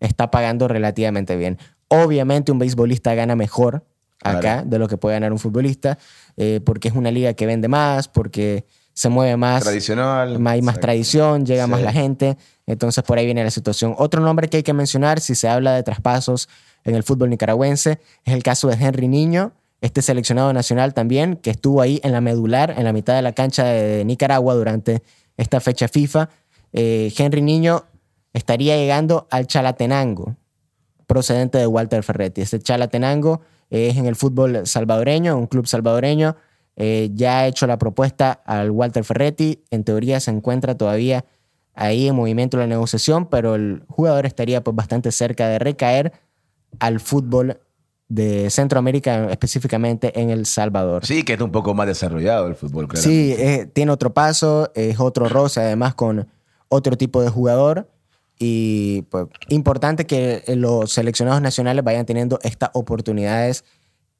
está 0.00 0.30
pagando 0.30 0.68
relativamente 0.68 1.36
bien. 1.36 1.58
Obviamente 1.88 2.52
un 2.52 2.58
beisbolista 2.58 3.14
gana 3.14 3.36
mejor 3.36 3.84
acá 4.22 4.40
Claro. 4.40 4.62
de 4.68 4.78
lo 4.78 4.88
que 4.88 4.96
puede 4.96 5.16
ganar 5.16 5.32
un 5.32 5.38
futbolista, 5.38 5.98
eh, 6.36 6.60
porque 6.64 6.88
es 6.88 6.94
una 6.94 7.10
liga 7.10 7.34
que 7.34 7.44
vende 7.46 7.68
más, 7.68 8.08
porque 8.08 8.64
se 8.96 9.10
mueve 9.10 9.36
más. 9.36 9.62
Tradicional. 9.62 10.38
Hay 10.46 10.62
más 10.62 10.80
tradición, 10.80 11.44
llega 11.44 11.66
más 11.66 11.82
la 11.82 11.92
gente. 11.92 12.38
Entonces 12.66 13.04
por 13.04 13.18
ahí 13.18 13.26
viene 13.26 13.44
la 13.44 13.50
situación. 13.50 13.94
Otro 13.98 14.22
nombre 14.22 14.48
que 14.48 14.56
hay 14.56 14.62
que 14.62 14.72
mencionar 14.72 15.20
si 15.20 15.34
se 15.34 15.48
habla 15.48 15.74
de 15.74 15.82
traspasos 15.82 16.48
en 16.82 16.94
el 16.94 17.02
fútbol 17.02 17.28
nicaragüense 17.28 18.00
es 18.24 18.32
el 18.32 18.42
caso 18.42 18.68
de 18.68 18.74
Henry 18.74 19.06
Niño, 19.06 19.52
este 19.82 20.00
seleccionado 20.00 20.50
nacional 20.54 20.94
también, 20.94 21.36
que 21.36 21.50
estuvo 21.50 21.82
ahí 21.82 22.00
en 22.04 22.12
la 22.12 22.22
medular, 22.22 22.74
en 22.78 22.84
la 22.84 22.94
mitad 22.94 23.14
de 23.14 23.20
la 23.20 23.32
cancha 23.32 23.64
de 23.64 24.02
Nicaragua 24.06 24.54
durante 24.54 25.02
esta 25.36 25.60
fecha 25.60 25.88
FIFA. 25.88 26.30
Eh, 26.72 27.12
Henry 27.18 27.42
Niño 27.42 27.84
estaría 28.32 28.78
llegando 28.78 29.28
al 29.30 29.46
Chalatenango, 29.46 30.36
procedente 31.06 31.58
de 31.58 31.66
Walter 31.66 32.02
Ferretti. 32.02 32.40
Este 32.40 32.60
Chalatenango 32.60 33.42
es 33.68 33.98
en 33.98 34.06
el 34.06 34.16
fútbol 34.16 34.66
salvadoreño, 34.66 35.36
un 35.36 35.48
club 35.48 35.66
salvadoreño. 35.66 36.34
Eh, 36.76 37.10
ya 37.14 37.40
ha 37.40 37.46
hecho 37.46 37.66
la 37.66 37.78
propuesta 37.78 38.32
al 38.44 38.70
Walter 38.70 39.02
Ferretti. 39.04 39.62
En 39.70 39.84
teoría 39.84 40.20
se 40.20 40.30
encuentra 40.30 40.76
todavía 40.76 41.24
ahí 41.74 42.08
en 42.08 42.14
movimiento 42.14 42.56
la 42.58 42.66
negociación, 42.66 43.26
pero 43.26 43.54
el 43.54 43.82
jugador 43.88 44.26
estaría 44.26 44.62
pues, 44.62 44.76
bastante 44.76 45.10
cerca 45.10 45.48
de 45.48 45.58
recaer 45.58 46.12
al 46.78 47.00
fútbol 47.00 47.60
de 48.08 48.50
Centroamérica, 48.50 49.30
específicamente 49.30 50.20
en 50.20 50.30
El 50.30 50.46
Salvador. 50.46 51.04
Sí, 51.04 51.24
que 51.24 51.32
es 51.32 51.40
un 51.40 51.50
poco 51.50 51.74
más 51.74 51.86
desarrollado 51.86 52.46
el 52.46 52.54
fútbol, 52.54 52.86
claro. 52.86 53.02
Sí, 53.02 53.34
tiene 53.72 53.90
otro 53.90 54.14
paso, 54.14 54.70
es 54.74 55.00
otro 55.00 55.28
roce, 55.28 55.60
además 55.60 55.94
con 55.94 56.28
otro 56.68 56.96
tipo 56.96 57.22
de 57.22 57.30
jugador. 57.30 57.88
Y 58.38 59.02
pues 59.10 59.26
importante 59.48 60.06
que 60.06 60.42
los 60.48 60.92
seleccionados 60.92 61.40
nacionales 61.40 61.82
vayan 61.82 62.04
teniendo 62.04 62.38
estas 62.42 62.70
oportunidades 62.74 63.64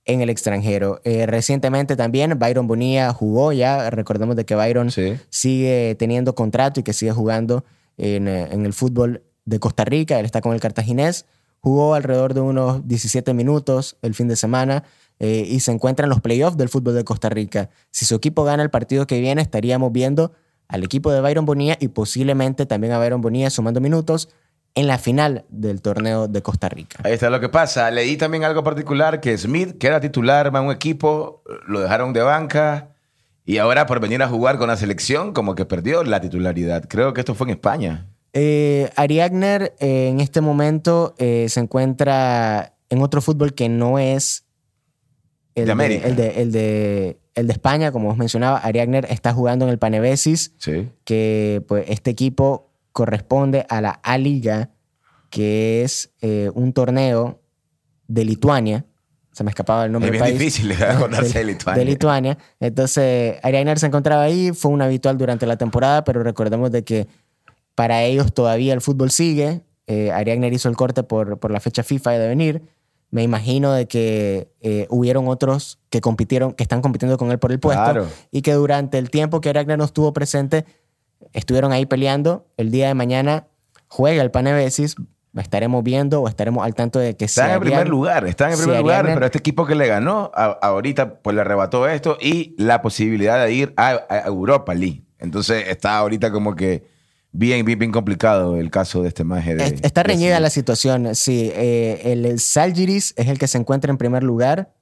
en 0.07 0.23
el 0.23 0.31
extranjero. 0.31 1.01
Eh, 1.05 1.27
recientemente 1.27 1.97
también 1.97 2.39
Byron 2.39 2.67
Bonilla 2.67 3.13
jugó 3.13 3.53
ya, 3.53 3.91
recordemos 3.91 4.37
de 4.37 4.47
que 4.47 4.55
Byron 4.55 4.91
sigue 5.29 5.97
teniendo 5.99 6.35
contrato 6.35 6.81
y 6.81 6.83
que 6.83 6.93
sigue 6.93 7.13
jugando 7.13 7.65
en, 7.99 8.29
en, 8.29 8.65
el 8.65 8.73
fútbol 8.73 9.23
de 9.45 9.59
Costa 9.59 9.85
Rica, 9.85 10.19
él 10.19 10.25
está 10.25 10.41
con 10.41 10.55
el 10.55 10.61
cartaginés, 10.61 11.27
jugó 11.61 11.95
alrededor 11.95 12.35
de 12.35 12.41
unos 12.41 12.87
17 12.87 13.35
minutos 13.35 13.97
el 14.03 14.15
fin 14.15 14.29
de 14.29 14.37
semana 14.37 14.85
eh, 15.19 15.45
y 15.49 15.61
se 15.61 15.73
encuentra 15.73 16.05
en 16.05 16.11
los 16.11 16.21
playoffs 16.21 16.57
del 16.57 16.69
fútbol 16.69 16.95
de 16.95 17.05
Costa 17.05 17.29
Rica. 17.29 17.71
Si 17.91 18.05
su 18.05 18.15
equipo 18.15 18.45
gana 18.45 18.63
el 18.63 18.71
partido 18.71 19.07
que 19.07 19.21
viene, 19.21 19.43
estaríamos 19.43 19.93
viendo 19.93 20.33
al 20.69 20.85
equipo 20.85 21.11
de 21.11 21.21
Byron 21.21 21.47
Bonilla 21.47 21.77
y 21.81 21.89
posiblemente 21.89 22.67
también 22.67 22.93
a 22.93 22.99
Byron 22.99 23.21
Bonilla 23.21 23.51
sumando 23.51 23.81
minutos 23.81 24.29
en 24.77 24.87
la 24.87 24.99
final 24.99 25.45
del 25.49 25.81
torneo 25.81 26.29
de 26.29 26.43
Costa 26.43 26.69
Rica. 26.69 27.01
Ahí 27.03 27.15
está 27.15 27.31
lo 27.31 27.41
que 27.41 27.49
pasa. 27.49 27.91
Leí 27.91 28.17
también 28.19 28.45
algo 28.45 28.63
particular 28.63 29.21
que 29.21 29.37
Smith, 29.37 29.79
que 29.79 29.87
era 29.87 30.01
titular 30.01 30.49
en 30.49 30.57
un 30.57 30.71
equipo, 30.71 31.43
lo 31.67 31.81
dejaron 31.81 32.13
de 32.13 32.21
banca 32.21 32.91
y 33.47 33.57
ahora 33.57 33.87
por 33.87 34.01
venir 34.01 34.23
a 34.23 34.29
jugar 34.29 34.59
con 34.59 34.69
la 34.69 34.77
selección 34.77 35.33
como 35.33 35.55
que 35.55 35.65
perdió 35.65 36.05
la 36.05 36.21
titularidad. 36.21 36.85
Creo 36.89 37.15
que 37.15 37.23
esto 37.23 37.35
fue 37.35 37.47
en 37.47 37.53
España. 37.53 38.07
Eh, 38.35 38.91
Ariagner 38.97 39.75
eh, 39.81 40.09
en 40.09 40.21
este 40.21 40.43
momento 40.43 41.15
eh, 41.17 41.47
se 41.49 41.61
encuentra 41.61 42.75
en 42.91 43.01
otro 43.01 43.23
fútbol 43.23 43.55
que 43.55 43.71
no 43.71 43.99
es 43.99 44.45
el 45.55 45.65
de, 45.65 45.73
América. 45.73 46.07
el, 46.07 46.17
de, 46.17 46.43
el, 46.43 46.53
de, 46.53 47.19
el 47.35 47.47
de 47.47 47.53
España, 47.55 47.93
como 47.93 48.11
os 48.11 48.19
mencionaba. 48.19 48.59
Ariagner 48.59 49.07
está 49.09 49.33
jugando 49.33 49.65
en 49.65 49.71
el 49.71 49.79
Panevesis, 49.79 50.53
que 51.05 51.65
pues, 51.67 51.87
este 51.89 52.11
equipo 52.11 52.76
corresponde 52.97 53.67
a 53.69 53.83
la 53.83 54.01
A-Liga, 54.03 54.71
que 55.29 55.83
es 55.85 56.11
un 56.55 56.73
torneo 56.73 57.43
de 58.09 58.25
Lituania. 58.25 58.87
Se 59.33 59.45
me 59.45 59.51
escapaba 59.51 59.85
el 59.85 59.93
nombre. 59.93 60.17
Es 60.17 60.23
bien 60.23 60.39
difícil 60.39 60.73
acordarse 60.83 61.39
de, 61.41 61.45
Lituania. 61.45 61.79
De 61.79 61.85
Lituania. 61.85 62.39
Entonces, 62.59 63.37
Ariagner 63.43 63.79
se 63.79 63.87
encontraba 63.87 64.23
ahí, 64.23 64.53
fue 64.53 64.71
un 64.71 64.81
habitual 64.81 65.19
durante 65.19 65.45
la 65.45 65.59
temporada, 65.59 66.05
pero 66.05 66.23
recordemos 66.23 66.71
de 66.71 66.85
que 66.85 67.07
para 67.75 68.03
ellos 68.03 68.33
todavía 68.33 68.73
el 68.73 68.81
fútbol 68.81 69.11
sigue. 69.11 69.61
Eh, 69.87 70.11
Ariagner 70.11 70.55
hizo 70.55 70.71
el 70.71 70.77
corte 70.77 71.03
por, 71.03 71.39
por 71.39 71.51
la 71.51 71.61
fecha 71.61 71.83
FIFA 71.83 72.13
de 72.13 72.29
venir. 72.29 72.63
Me 73.11 73.23
imagino 73.23 73.73
de 73.73 73.87
que 73.87 74.49
eh, 74.63 74.87
hubieron 74.89 75.29
otros 75.29 75.79
que 75.91 76.01
compitieron, 76.01 76.55
que 76.55 76.63
están 76.63 76.81
compitiendo 76.81 77.19
con 77.19 77.31
él 77.31 77.39
por 77.39 77.53
el 77.53 77.61
puesto 77.61 78.09
y 78.31 78.43
que 78.43 78.55
durante 78.55 78.97
el 78.99 79.11
tiempo 79.11 79.43
que 79.43 79.51
Ariagner 79.51 79.77
no 79.79 79.85
estuvo 79.85 80.13
presente, 80.15 80.65
estuvieron 81.33 81.73
ahí 81.73 81.87
peleando. 81.87 82.47
El 82.57 82.71
día 82.71 82.89
de 82.89 82.95
mañana 82.95 83.47
juega 83.89 84.23
el 84.23 84.31
Panevesis, 84.31 84.97
estaremos 85.37 85.85
viendo 85.85 86.23
o 86.23 86.29
estaremos 86.29 86.65
al 86.65 86.75
tanto 86.75 86.99
de 86.99 87.17
que 87.17 87.27
están 87.27 87.51
en 87.51 87.61
primer 87.61 87.89
lugar, 87.89 88.27
están 88.27 88.53
en 88.53 88.59
primer 88.59 88.81
lugar, 88.81 89.05
pero 89.05 89.27
este 89.27 89.39
equipo 89.39 89.67
que 89.67 89.75
le 89.75 89.87
ganó 89.87 90.31
ahorita 90.35 91.21
pues 91.21 91.35
le 91.35 91.43
arrebató 91.43 91.89
esto 91.89 92.17
y 92.21 92.55
la 92.59 92.83
posibilidad 92.83 93.45
de 93.45 93.53
ir 93.53 93.75
a, 93.77 94.07
a 94.09 94.27
Europa 94.27 94.75
League. 94.75 95.05
Entonces 95.19 95.65
está 95.69 95.97
ahorita 95.99 96.31
como 96.31 96.55
que 96.57 96.85
bien, 97.33 97.65
bien, 97.65 97.79
bien 97.79 97.93
complicado 97.93 98.57
el 98.57 98.71
caso 98.71 99.03
de 99.03 99.09
este 99.09 99.25
maje. 99.25 99.55
De, 99.55 99.65
Está 99.83 100.03
reñida 100.03 100.41
la 100.41 100.51
situación, 100.51 101.15
sí. 101.15 101.51
Eh, 101.55 102.01
el 102.05 102.39
Salgiris 102.41 103.15
es 103.17 103.29
el 103.29 103.39
que 103.39 103.47
se 103.47 103.59
encuentra 103.59 103.91
en 103.91 103.99
primer 103.99 104.23
lugar. 104.23 104.73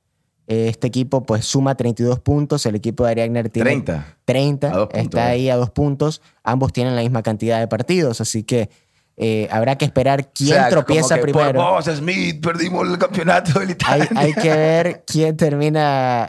Eh, 0.47 0.69
este 0.69 0.87
equipo 0.87 1.23
pues 1.23 1.47
suma 1.47 1.75
32 1.75 2.21
puntos, 2.21 2.67
el 2.67 2.75
equipo 2.75 3.05
de 3.05 3.13
Ariagner 3.13 3.49
tiene 3.49 3.71
30. 3.71 4.17
30, 4.25 4.89
está 4.95 5.27
ahí 5.27 5.49
a 5.49 5.57
dos 5.57 5.71
puntos. 5.71 6.21
Ambos 6.43 6.73
tienen 6.73 6.97
la 6.97 7.03
misma 7.03 7.23
cantidad 7.23 7.61
de 7.61 7.69
partidos, 7.69 8.21
así 8.21 8.43
que 8.43 8.69
eh, 9.17 9.49
habrá 9.51 9.77
que 9.77 9.85
esperar 9.85 10.33
quién 10.33 10.61
tropieza 10.69 11.17
primero. 11.17 11.61
Por 11.61 11.85
vos, 11.85 11.85
Smith, 11.87 12.41
perdimos 12.43 12.89
el 12.89 12.99
campeonato 12.99 13.59
del 13.61 13.71
Italia. 13.71 14.09
Hay, 14.15 14.27
hay 14.27 14.35
que 14.35 14.51
ver 14.51 15.05
quién 15.07 15.37
termina 15.37 16.29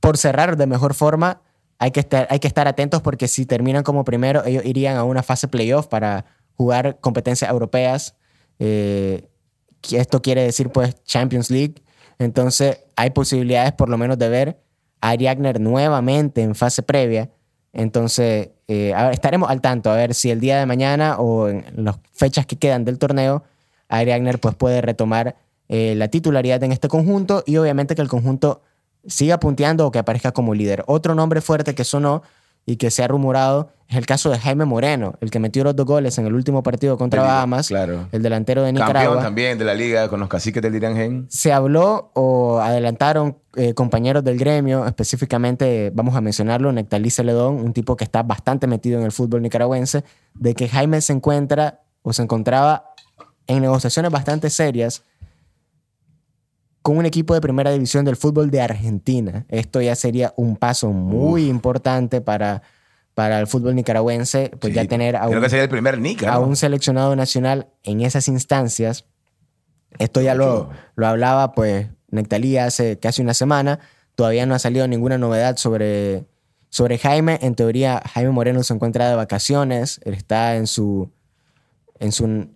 por 0.00 0.16
cerrar 0.16 0.56
de 0.56 0.66
mejor 0.66 0.94
forma 0.94 1.40
hay 1.78 1.92
que, 1.92 2.00
estar, 2.00 2.26
hay 2.30 2.40
que 2.40 2.48
estar 2.48 2.66
atentos 2.66 3.02
porque 3.02 3.28
si 3.28 3.46
terminan 3.46 3.84
como 3.84 4.04
primero, 4.04 4.44
ellos 4.44 4.64
irían 4.64 4.96
a 4.96 5.04
una 5.04 5.22
fase 5.22 5.46
playoff 5.46 5.86
para 5.86 6.24
jugar 6.54 6.98
competencias 7.00 7.50
europeas. 7.50 8.16
Eh, 8.58 9.28
esto 9.92 10.20
quiere 10.20 10.42
decir 10.42 10.70
pues 10.70 11.02
Champions 11.04 11.50
League. 11.50 11.76
Entonces 12.18 12.80
hay 12.96 13.10
posibilidades 13.10 13.72
por 13.72 13.88
lo 13.88 13.98
menos 13.98 14.18
de 14.18 14.28
ver 14.28 14.58
a 15.00 15.10
Ariagner 15.10 15.60
nuevamente 15.60 16.42
en 16.42 16.54
fase 16.54 16.82
previa. 16.82 17.30
Entonces 17.72 18.50
eh, 18.66 18.92
estaremos 19.12 19.50
al 19.50 19.60
tanto 19.60 19.90
a 19.90 19.96
ver 19.96 20.14
si 20.14 20.30
el 20.30 20.40
día 20.40 20.58
de 20.58 20.66
mañana 20.66 21.18
o 21.18 21.48
en 21.48 21.64
las 21.76 21.98
fechas 22.12 22.46
que 22.46 22.56
quedan 22.56 22.84
del 22.84 22.98
torneo, 22.98 23.44
Ariagner 23.88 24.40
pues 24.40 24.54
puede 24.54 24.80
retomar 24.80 25.36
eh, 25.68 25.94
la 25.96 26.08
titularidad 26.08 26.62
en 26.62 26.72
este 26.72 26.88
conjunto 26.88 27.44
y 27.46 27.56
obviamente 27.56 27.94
que 27.94 28.02
el 28.02 28.08
conjunto 28.08 28.62
siga 29.06 29.38
punteando 29.38 29.86
o 29.86 29.90
que 29.90 29.98
aparezca 29.98 30.32
como 30.32 30.54
líder. 30.54 30.82
Otro 30.86 31.14
nombre 31.14 31.40
fuerte 31.40 31.74
que 31.74 31.84
sonó 31.84 32.22
y 32.68 32.76
que 32.76 32.90
se 32.90 33.02
ha 33.02 33.08
rumorado 33.08 33.70
es 33.88 33.96
el 33.96 34.04
caso 34.04 34.28
de 34.28 34.38
Jaime 34.38 34.66
Moreno, 34.66 35.14
el 35.22 35.30
que 35.30 35.38
metió 35.38 35.64
los 35.64 35.74
dos 35.74 35.86
goles 35.86 36.18
en 36.18 36.26
el 36.26 36.34
último 36.34 36.62
partido 36.62 36.98
contra 36.98 37.22
Bahamas, 37.22 37.70
el 37.70 38.22
delantero 38.22 38.62
de 38.62 38.74
Nicaragua. 38.74 39.02
Campeón 39.02 39.22
también 39.22 39.58
de 39.58 39.64
la 39.64 39.72
liga 39.72 40.10
con 40.10 40.20
los 40.20 40.28
caciques 40.28 40.60
del 40.60 40.78
Gen. 40.78 41.24
Se 41.30 41.50
habló 41.50 42.10
o 42.12 42.58
adelantaron 42.58 43.38
eh, 43.56 43.72
compañeros 43.72 44.22
del 44.22 44.36
gremio, 44.36 44.84
específicamente, 44.84 45.90
vamos 45.94 46.14
a 46.14 46.20
mencionarlo, 46.20 46.70
Nectalí 46.70 47.08
Celedón, 47.08 47.54
un 47.54 47.72
tipo 47.72 47.96
que 47.96 48.04
está 48.04 48.22
bastante 48.22 48.66
metido 48.66 48.98
en 48.98 49.06
el 49.06 49.12
fútbol 49.12 49.40
nicaragüense, 49.40 50.04
de 50.34 50.54
que 50.54 50.68
Jaime 50.68 51.00
se 51.00 51.14
encuentra 51.14 51.80
o 52.02 52.12
se 52.12 52.20
encontraba 52.20 52.90
en 53.46 53.62
negociaciones 53.62 54.12
bastante 54.12 54.50
serias 54.50 55.04
con 56.88 56.96
un 56.96 57.04
equipo 57.04 57.34
de 57.34 57.42
primera 57.42 57.70
división 57.70 58.06
del 58.06 58.16
fútbol 58.16 58.50
de 58.50 58.62
Argentina. 58.62 59.44
Esto 59.50 59.82
ya 59.82 59.94
sería 59.94 60.32
un 60.38 60.56
paso 60.56 60.88
muy 60.88 61.46
importante 61.46 62.22
para, 62.22 62.62
para 63.12 63.38
el 63.40 63.46
fútbol 63.46 63.74
nicaragüense, 63.74 64.52
pues 64.58 64.72
ya 64.72 64.86
tener 64.86 65.14
a 65.14 65.28
un, 65.28 65.44
el 65.44 65.68
primer 65.68 65.98
a 66.26 66.38
un 66.38 66.56
seleccionado 66.56 67.14
nacional 67.14 67.68
en 67.82 68.00
esas 68.00 68.26
instancias. 68.28 69.04
Esto 69.98 70.22
ya 70.22 70.34
lo, 70.34 70.70
lo 70.96 71.06
hablaba 71.06 71.52
pues 71.52 71.88
Nectalí 72.10 72.56
hace 72.56 72.98
casi 72.98 73.20
una 73.20 73.34
semana. 73.34 73.80
Todavía 74.14 74.46
no 74.46 74.54
ha 74.54 74.58
salido 74.58 74.88
ninguna 74.88 75.18
novedad 75.18 75.58
sobre, 75.58 76.24
sobre 76.70 76.96
Jaime. 76.96 77.38
En 77.42 77.54
teoría, 77.54 78.00
Jaime 78.14 78.30
Moreno 78.30 78.62
se 78.62 78.72
encuentra 78.72 79.10
de 79.10 79.14
vacaciones. 79.14 80.00
Él 80.06 80.14
está 80.14 80.56
en 80.56 80.66
su, 80.66 81.12
en 81.98 82.12
su 82.12 82.48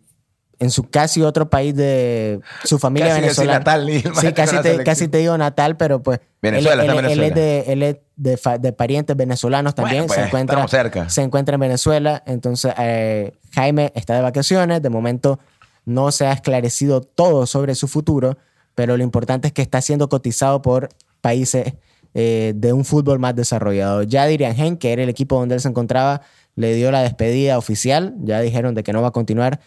en 0.62 0.70
su 0.70 0.84
casi 0.84 1.22
otro 1.22 1.50
país 1.50 1.74
de 1.74 2.40
su 2.62 2.78
familia 2.78 3.14
venezolana. 3.14 3.58
Natal, 3.58 3.88
sí, 3.90 4.32
casi 4.32 4.62
te, 4.62 4.84
casi 4.84 5.08
te, 5.08 5.18
digo 5.18 5.36
natal, 5.36 5.76
pero 5.76 6.04
pues 6.04 6.20
Venezuela, 6.40 6.84
él, 6.84 6.88
Venezuela. 6.88 7.12
él, 7.12 7.22
es, 7.24 7.34
de, 7.34 7.60
él 7.72 7.82
es 7.82 7.96
de, 8.14 8.58
de, 8.60 8.72
parientes 8.72 9.16
venezolanos 9.16 9.74
también. 9.74 10.06
Pues, 10.06 10.20
se, 10.20 10.26
encuentra, 10.26 10.68
cerca. 10.68 11.08
se 11.08 11.22
encuentra 11.22 11.54
en 11.54 11.62
Venezuela. 11.62 12.22
Entonces, 12.26 12.72
eh, 12.78 13.32
Jaime 13.52 13.90
está 13.96 14.14
de 14.14 14.22
vacaciones. 14.22 14.80
De 14.80 14.88
momento 14.88 15.40
no 15.84 16.12
se 16.12 16.26
ha 16.26 16.32
esclarecido 16.32 17.00
todo 17.00 17.46
sobre 17.46 17.74
su 17.74 17.88
futuro, 17.88 18.38
pero 18.76 18.96
lo 18.96 19.02
importante 19.02 19.48
es 19.48 19.52
que 19.52 19.62
está 19.62 19.80
siendo 19.80 20.08
cotizado 20.08 20.62
por 20.62 20.90
países 21.20 21.74
eh, 22.14 22.52
de 22.54 22.72
un 22.72 22.84
fútbol 22.84 23.18
más 23.18 23.34
desarrollado. 23.34 24.04
Ya 24.04 24.26
dirían 24.26 24.54
Gen, 24.54 24.76
que 24.76 24.92
era 24.92 25.02
el 25.02 25.08
equipo 25.08 25.40
donde 25.40 25.56
él 25.56 25.60
se 25.60 25.68
encontraba, 25.68 26.20
le 26.54 26.72
dio 26.74 26.92
la 26.92 27.02
despedida 27.02 27.58
oficial. 27.58 28.14
Ya 28.20 28.38
dijeron 28.40 28.76
de 28.76 28.84
que 28.84 28.92
no 28.92 29.02
va 29.02 29.08
a 29.08 29.12
continuar 29.12 29.58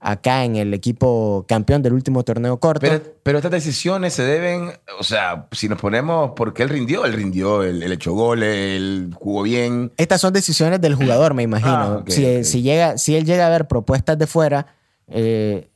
acá 0.00 0.44
en 0.44 0.56
el 0.56 0.72
equipo 0.72 1.44
campeón 1.46 1.82
del 1.82 1.92
último 1.92 2.24
torneo 2.24 2.58
corto. 2.58 2.86
Pero, 3.22 3.38
estas 3.38 3.52
decisiones 3.52 4.14
se 4.14 4.24
deben, 4.24 4.72
o 4.98 5.04
sea, 5.04 5.46
si 5.52 5.68
nos 5.68 5.78
ponemos, 5.78 6.32
porque 6.34 6.62
él 6.62 6.70
rindió, 6.70 7.04
él 7.04 7.12
rindió, 7.12 7.62
él, 7.62 7.82
echó 7.92 8.12
goles, 8.14 8.76
él 8.76 9.14
jugó 9.14 9.42
bien. 9.42 9.92
Estas 9.98 10.20
son 10.20 10.32
decisiones 10.32 10.80
del 10.80 10.94
jugador, 10.94 11.34
me 11.34 11.42
imagino. 11.42 11.70
Ah, 11.70 12.04
si, 12.08 12.44
si, 12.44 12.62
llega, 12.62 12.96
si 12.96 13.14
él 13.14 13.26
llega 13.26 13.46
a 13.46 13.50
ver 13.50 13.68
propuestas 13.68 14.18
de 14.18 14.26
fuera, 14.26 14.66
eh, 15.06 15.68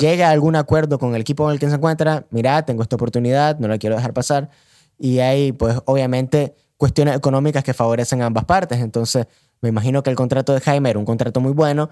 llega 0.00 0.28
a 0.28 0.30
algún 0.32 0.56
acuerdo 0.56 0.98
con 0.98 1.14
el 1.14 1.20
equipo 1.20 1.48
en 1.48 1.54
el 1.54 1.60
que 1.60 1.68
se 1.68 1.76
encuentra, 1.76 2.26
mira, 2.30 2.62
tengo 2.66 2.82
esta 2.82 2.96
oportunidad, 2.96 3.58
no 3.60 3.68
la 3.68 3.78
quiero 3.78 3.94
dejar 3.94 4.12
pasar. 4.12 4.50
Y 4.98 5.20
hay, 5.20 5.52
pues, 5.52 5.78
obviamente, 5.86 6.54
cuestiones 6.76 7.16
económicas 7.16 7.62
que 7.62 7.72
favorecen 7.72 8.20
a 8.22 8.26
ambas 8.26 8.44
partes. 8.44 8.80
Entonces, 8.80 9.26
me 9.62 9.68
imagino 9.68 10.02
que 10.02 10.10
el 10.10 10.16
contrato 10.16 10.52
de 10.52 10.60
Jaime 10.60 10.90
era 10.90 10.98
un 10.98 11.04
contrato 11.04 11.40
muy 11.40 11.52
bueno 11.52 11.88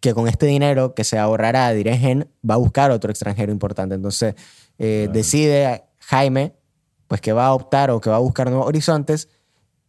que 0.00 0.14
con 0.14 0.28
este 0.28 0.46
dinero 0.46 0.94
que 0.94 1.04
se 1.04 1.18
ahorrará 1.18 1.70
Diregen 1.72 2.28
va 2.48 2.54
a 2.54 2.58
buscar 2.58 2.90
otro 2.90 3.10
extranjero 3.10 3.52
importante. 3.52 3.94
Entonces 3.94 4.34
eh, 4.78 5.08
decide 5.12 5.84
Jaime 6.00 6.54
pues 7.08 7.20
que 7.20 7.32
va 7.32 7.46
a 7.46 7.54
optar 7.54 7.90
o 7.90 8.00
que 8.00 8.10
va 8.10 8.16
a 8.16 8.20
buscar 8.20 8.48
nuevos 8.48 8.66
horizontes 8.66 9.28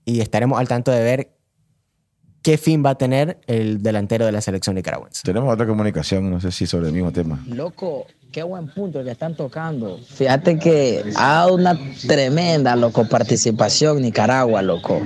y 0.05 0.21
estaremos 0.21 0.59
al 0.59 0.67
tanto 0.67 0.91
de 0.91 1.03
ver 1.03 1.38
qué 2.49 2.57
fin 2.57 2.83
va 2.83 2.89
a 2.89 2.95
tener 2.95 3.37
el 3.45 3.83
delantero 3.83 4.25
de 4.25 4.31
la 4.31 4.41
selección 4.41 4.75
nicaragüense. 4.75 5.21
Tenemos 5.23 5.53
otra 5.53 5.67
comunicación, 5.67 6.31
no 6.31 6.41
sé 6.41 6.51
si 6.51 6.65
sobre 6.65 6.87
el 6.87 6.93
mismo 6.93 7.11
tema. 7.11 7.43
Loco, 7.45 8.07
qué 8.31 8.41
buen 8.41 8.73
punto 8.73 9.01
el 9.01 9.05
que 9.05 9.11
están 9.11 9.35
tocando. 9.35 9.99
Fíjate 9.99 10.57
que 10.57 11.03
ha 11.15 11.33
dado 11.33 11.53
una 11.53 11.77
tremenda, 12.07 12.75
loco, 12.75 13.07
participación 13.07 14.01
Nicaragua, 14.01 14.63
loco. 14.63 14.99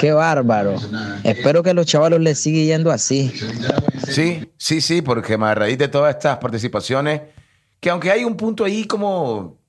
Qué 0.00 0.10
bárbaro. 0.10 0.74
Espero 1.22 1.62
que 1.62 1.74
los 1.74 1.86
chavalos 1.86 2.18
les 2.18 2.40
sigan 2.40 2.64
yendo 2.64 2.90
así. 2.90 3.32
Sí, 4.08 4.50
sí, 4.56 4.80
sí, 4.80 5.00
porque 5.00 5.34
a 5.34 5.54
raíz 5.54 5.78
de 5.78 5.86
todas 5.86 6.16
estas 6.16 6.38
participaciones, 6.38 7.20
que 7.78 7.90
aunque 7.90 8.10
hay 8.10 8.24
un 8.24 8.36
punto 8.36 8.64
ahí 8.64 8.84
como 8.84 9.59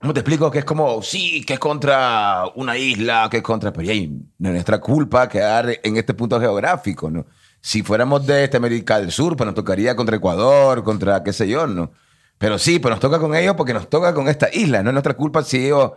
¿Cómo 0.00 0.14
te 0.14 0.20
explico? 0.20 0.48
Que 0.50 0.60
es 0.60 0.64
como, 0.64 1.02
sí, 1.02 1.44
que 1.44 1.54
es 1.54 1.58
contra 1.58 2.44
una 2.54 2.76
isla, 2.76 3.28
que 3.28 3.38
es 3.38 3.42
contra... 3.42 3.72
Pero 3.72 3.90
hay 3.90 4.16
nuestra 4.38 4.80
culpa 4.80 5.28
quedar 5.28 5.80
en 5.82 5.96
este 5.96 6.14
punto 6.14 6.40
geográfico, 6.40 7.10
¿no? 7.10 7.26
Si 7.60 7.82
fuéramos 7.82 8.24
de 8.24 8.44
este 8.44 8.56
América 8.56 9.00
del 9.00 9.10
Sur, 9.10 9.36
pues 9.36 9.46
nos 9.46 9.56
tocaría 9.56 9.96
contra 9.96 10.16
Ecuador, 10.16 10.84
contra 10.84 11.24
qué 11.24 11.32
sé 11.32 11.48
yo, 11.48 11.66
¿no? 11.66 11.90
Pero 12.38 12.58
sí, 12.58 12.78
pues 12.78 12.92
nos 12.92 13.00
toca 13.00 13.18
con 13.18 13.34
ellos 13.34 13.56
porque 13.56 13.74
nos 13.74 13.90
toca 13.90 14.14
con 14.14 14.28
esta 14.28 14.48
isla. 14.52 14.84
No 14.84 14.90
es 14.90 14.94
nuestra 14.94 15.14
culpa 15.14 15.42
si 15.42 15.66
ellos 15.66 15.92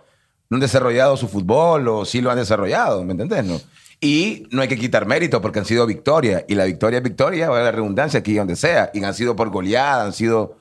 no 0.50 0.56
han 0.56 0.62
desarrollado 0.62 1.16
su 1.16 1.28
fútbol 1.28 1.88
o 1.88 2.04
si 2.04 2.22
lo 2.22 2.32
han 2.32 2.38
desarrollado, 2.38 3.04
¿me 3.04 3.12
entendés? 3.12 3.46
No? 3.46 3.62
Y 4.00 4.48
no 4.50 4.64
hay 4.64 4.68
que 4.68 4.78
quitar 4.78 5.06
mérito 5.06 5.40
porque 5.42 5.60
han 5.60 5.66
sido 5.66 5.86
victorias. 5.86 6.44
Y 6.48 6.56
la 6.56 6.66
victoria 6.66 6.98
es 6.98 7.04
victoria, 7.04 7.52
va 7.52 7.60
a 7.60 7.64
la 7.64 7.72
redundancia 7.72 8.20
aquí 8.20 8.34
donde 8.34 8.56
sea. 8.56 8.90
Y 8.96 9.04
han 9.04 9.14
sido 9.14 9.36
por 9.36 9.52
goleada, 9.52 10.04
han 10.06 10.14
sido 10.14 10.58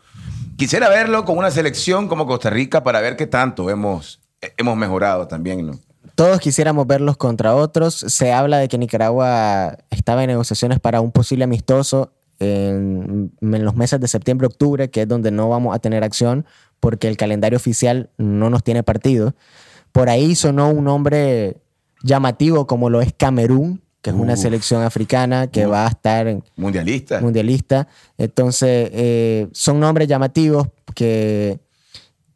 Quisiera 0.60 0.90
verlo 0.90 1.24
con 1.24 1.38
una 1.38 1.50
selección 1.50 2.06
como 2.06 2.26
Costa 2.26 2.50
Rica 2.50 2.82
para 2.82 3.00
ver 3.00 3.16
qué 3.16 3.26
tanto 3.26 3.70
hemos, 3.70 4.20
hemos 4.58 4.76
mejorado 4.76 5.26
también. 5.26 5.80
Todos 6.14 6.38
quisiéramos 6.38 6.86
verlos 6.86 7.16
contra 7.16 7.54
otros. 7.54 7.94
Se 7.94 8.34
habla 8.34 8.58
de 8.58 8.68
que 8.68 8.76
Nicaragua 8.76 9.78
estaba 9.88 10.22
en 10.22 10.28
negociaciones 10.28 10.78
para 10.78 11.00
un 11.00 11.12
posible 11.12 11.44
amistoso 11.44 12.12
en, 12.40 13.32
los 13.40 13.74
meses 13.74 14.00
de 14.00 14.06
septiembre-octubre, 14.06 14.90
que 14.90 15.00
es 15.00 15.08
donde 15.08 15.30
no 15.30 15.48
vamos 15.48 15.74
a 15.74 15.78
tener 15.78 16.04
acción 16.04 16.44
porque 16.78 17.08
el 17.08 17.16
calendario 17.16 17.56
oficial 17.56 18.10
no 18.18 18.50
nos 18.50 18.62
tiene 18.62 18.82
partido. 18.82 19.34
Por 19.92 20.10
ahí 20.10 20.34
sonó 20.34 20.68
un 20.68 20.84
nombre 20.84 21.56
llamativo 22.02 22.66
como 22.66 22.90
lo 22.90 23.00
es 23.00 23.14
Camerún, 23.16 23.80
que 24.02 24.10
es 24.10 24.16
una 24.16 24.36
selección 24.36 24.82
africana 24.82 25.46
que 25.48 25.66
va 25.66 25.84
a 25.84 25.88
estar 25.88 26.42
mundialista. 26.56 27.20
mundialista. 27.20 27.88
Entonces, 28.16 28.90
eh, 28.92 29.48
son 29.52 29.78
nombres 29.78 30.08
llamativos 30.08 30.68
que 30.94 31.60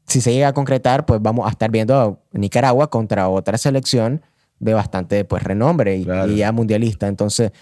si 0.07 0.21
se 0.21 0.33
llega 0.33 0.49
a 0.49 0.53
concretar, 0.53 1.07
pues 1.07 1.23
vamos 1.23 1.47
a 1.47 1.51
estar 1.51 1.71
viendo 1.71 1.99
a 1.99 2.39
Nicaragua 2.39 2.91
contra 2.91 3.29
otra 3.29 3.57
selección 3.57 4.21
de 4.59 4.75
bastante 4.75 5.25
pues, 5.25 5.43
renombre 5.43 5.97
y, 5.97 6.07
y 6.29 6.37
ya 6.37 6.53
mundialista. 6.53 7.07
Entonces, 7.07 7.53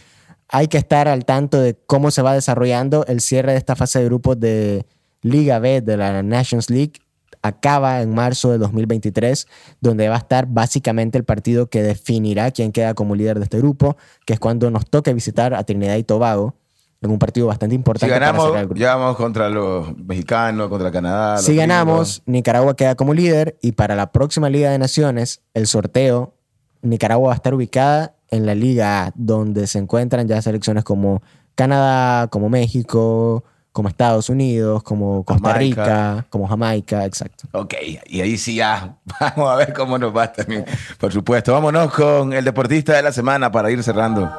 hay 0.49 0.67
que 0.67 0.79
estar 0.79 1.07
al 1.07 1.25
tanto 1.25 1.61
de 1.61 1.77
cómo 1.87 2.11
se 2.11 2.23
va 2.23 2.35
desarrollando 2.35 3.07
el 3.07 3.21
cierre 3.21 3.53
de 3.53 3.59
esta 3.59 3.77
fase 3.77 4.01
de 4.01 4.05
grupos 4.07 4.39
de 4.41 4.85
Liga 5.23 5.61
B 5.61 5.81
de 5.81 5.97
la 5.97 6.23
Nations 6.23 6.69
League 6.69 6.95
acaba 7.43 8.01
en 8.01 8.15
marzo 8.15 8.51
de 8.53 8.59
2023, 8.59 9.47
donde 9.81 10.09
va 10.09 10.15
a 10.15 10.19
estar 10.19 10.47
básicamente 10.47 11.19
el 11.19 11.25
partido 11.25 11.67
que 11.67 11.83
definirá 11.83 12.51
quién 12.53 12.73
queda 12.73 12.95
como 12.95 13.15
líder 13.15 13.39
de 13.39 13.45
este 13.45 13.59
grupo, 13.59 13.97
que 14.25 14.33
es 14.35 14.41
cuando 14.41 14.71
nos 14.71 14.89
toque 14.89 15.13
visitar 15.13 15.53
a 15.55 15.65
Trinidad 15.65 15.97
y 15.97 16.05
Tobago 16.05 16.55
en 17.03 17.11
un 17.11 17.19
partido 17.19 17.49
bastante 17.49 17.75
importante. 17.75 18.07
Si 18.07 18.21
ganamos, 18.21 18.53
ya 18.77 18.95
vamos 18.95 19.17
contra 19.17 19.49
los 19.49 19.97
mexicanos, 19.99 20.69
contra 20.69 20.93
Canadá. 20.93 21.39
Si 21.39 21.57
ganamos, 21.57 22.23
Nicaragua 22.27 22.77
queda 22.77 22.95
como 22.95 23.13
líder 23.13 23.59
y 23.61 23.73
para 23.73 23.97
la 23.97 24.13
próxima 24.13 24.49
Liga 24.49 24.71
de 24.71 24.79
Naciones, 24.79 25.43
el 25.53 25.67
sorteo, 25.67 26.35
Nicaragua 26.81 27.29
va 27.29 27.33
a 27.35 27.37
estar 27.37 27.55
ubicada 27.55 28.15
en 28.31 28.47
la 28.47 28.55
Liga 28.55 29.07
A, 29.07 29.13
donde 29.17 29.67
se 29.67 29.79
encuentran 29.79 30.29
ya 30.29 30.41
selecciones 30.41 30.85
como 30.85 31.23
Canadá, 31.57 32.29
como 32.29 32.49
México, 32.49 33.45
como 33.73 33.89
Estados 33.89 34.29
Unidos, 34.29 34.83
como 34.83 35.25
Costa 35.25 35.55
Rica, 35.55 36.27
como 36.29 36.47
Jamaica, 36.47 37.05
exacto. 37.07 37.49
Ok, 37.53 37.75
y 38.07 38.21
ahí 38.21 38.37
sí 38.37 38.57
ya 38.57 38.97
vamos 39.21 39.51
a 39.51 39.57
ver 39.57 39.73
cómo 39.73 39.99
nos 39.99 40.15
va 40.15 40.31
también, 40.31 40.65
por 40.99 41.13
supuesto. 41.13 41.53
Vámonos 41.53 41.93
con 41.93 42.33
el 42.33 42.45
deportista 42.45 42.93
de 42.95 43.03
la 43.03 43.13
semana 43.13 43.51
para 43.51 43.71
ir 43.71 43.83
cerrando. 43.83 44.31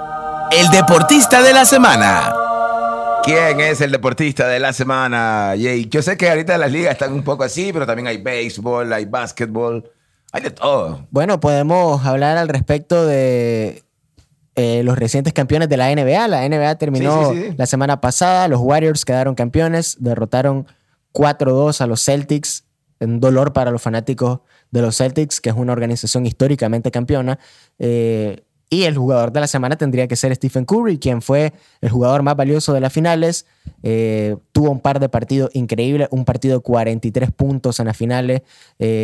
El 0.51 0.69
deportista 0.69 1.41
de 1.41 1.51
la 1.51 1.65
semana. 1.65 2.33
¿Quién 3.23 3.61
es 3.61 3.79
el 3.81 3.91
deportista 3.91 4.47
de 4.47 4.59
la 4.59 4.73
semana, 4.73 5.53
Jay? 5.57 5.87
Yo 5.89 6.01
sé 6.01 6.17
que 6.17 6.29
ahorita 6.29 6.57
las 6.57 6.71
ligas 6.71 6.91
están 6.91 7.13
un 7.13 7.23
poco 7.23 7.45
así, 7.45 7.71
pero 7.71 7.87
también 7.87 8.07
hay 8.07 8.17
béisbol, 8.17 8.91
hay 8.91 9.05
básquetbol, 9.05 9.89
hay 10.33 10.41
de 10.41 10.51
todo. 10.51 11.07
Bueno, 11.09 11.39
podemos 11.39 12.05
hablar 12.05 12.37
al 12.37 12.49
respecto 12.49 13.05
de 13.05 13.83
eh, 14.55 14.83
los 14.83 14.99
recientes 14.99 15.33
campeones 15.33 15.67
de 15.67 15.77
la 15.77 15.93
NBA. 15.93 16.27
La 16.27 16.47
NBA 16.47 16.75
terminó 16.75 17.33
la 17.57 17.65
semana 17.65 18.01
pasada, 18.01 18.47
los 18.47 18.61
Warriors 18.61 19.03
quedaron 19.03 19.33
campeones, 19.33 19.97
derrotaron 19.99 20.67
4-2 21.11 21.81
a 21.81 21.87
los 21.87 22.03
Celtics, 22.03 22.63
un 22.99 23.19
dolor 23.19 23.51
para 23.51 23.71
los 23.71 23.81
fanáticos 23.81 24.41
de 24.69 24.81
los 24.83 24.97
Celtics, 24.97 25.41
que 25.41 25.49
es 25.49 25.55
una 25.55 25.73
organización 25.73 26.27
históricamente 26.27 26.91
campeona. 26.91 27.39
Eh, 27.79 28.43
y 28.69 28.83
el 28.83 28.95
jugador 28.95 29.31
de 29.31 29.39
la 29.39 29.47
semana 29.47 29.75
tendría 29.75 30.07
que 30.07 30.15
ser 30.15 30.33
Stephen 30.35 30.65
Curry, 30.65 30.99
quien 30.99 31.21
fue 31.21 31.53
el 31.81 31.89
jugador 31.89 32.21
más 32.21 32.35
valioso 32.35 32.73
de 32.73 32.79
las 32.79 32.93
finales. 32.93 33.45
Eh, 33.81 34.35
tuvo 34.51 34.69
un 34.69 34.79
par 34.79 34.99
de 34.99 35.09
partidos 35.09 35.49
increíbles, 35.53 36.07
un 36.11 36.25
partido 36.25 36.57
de 36.57 36.63
43 36.63 37.31
puntos 37.31 37.79
en 37.79 37.87
las 37.87 37.97
finales, 37.97 38.41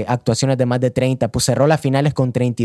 actuaciones 0.08 0.58
de 0.58 0.66
más 0.66 0.80
de 0.80 0.92
30. 0.92 1.32
Pues 1.32 1.46
cerró 1.46 1.68
las 1.68 1.82
finales 1.82 2.14
con 2.14 2.32
30 2.32 2.64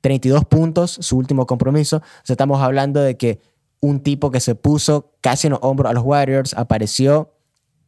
32 0.00 0.44
puntos, 0.44 0.90
su 1.00 1.16
último 1.16 1.46
compromiso. 1.46 2.02
estamos 2.26 2.60
hablando 2.60 3.00
de 3.00 3.16
que 3.16 3.40
un 3.80 4.00
tipo 4.00 4.30
que 4.30 4.40
se 4.40 4.54
puso 4.54 5.12
casi 5.20 5.46
en 5.46 5.52
los 5.52 5.60
hombros 5.62 5.90
a 5.90 5.94
los 5.94 6.04
Warriors 6.04 6.54
apareció 6.54 7.32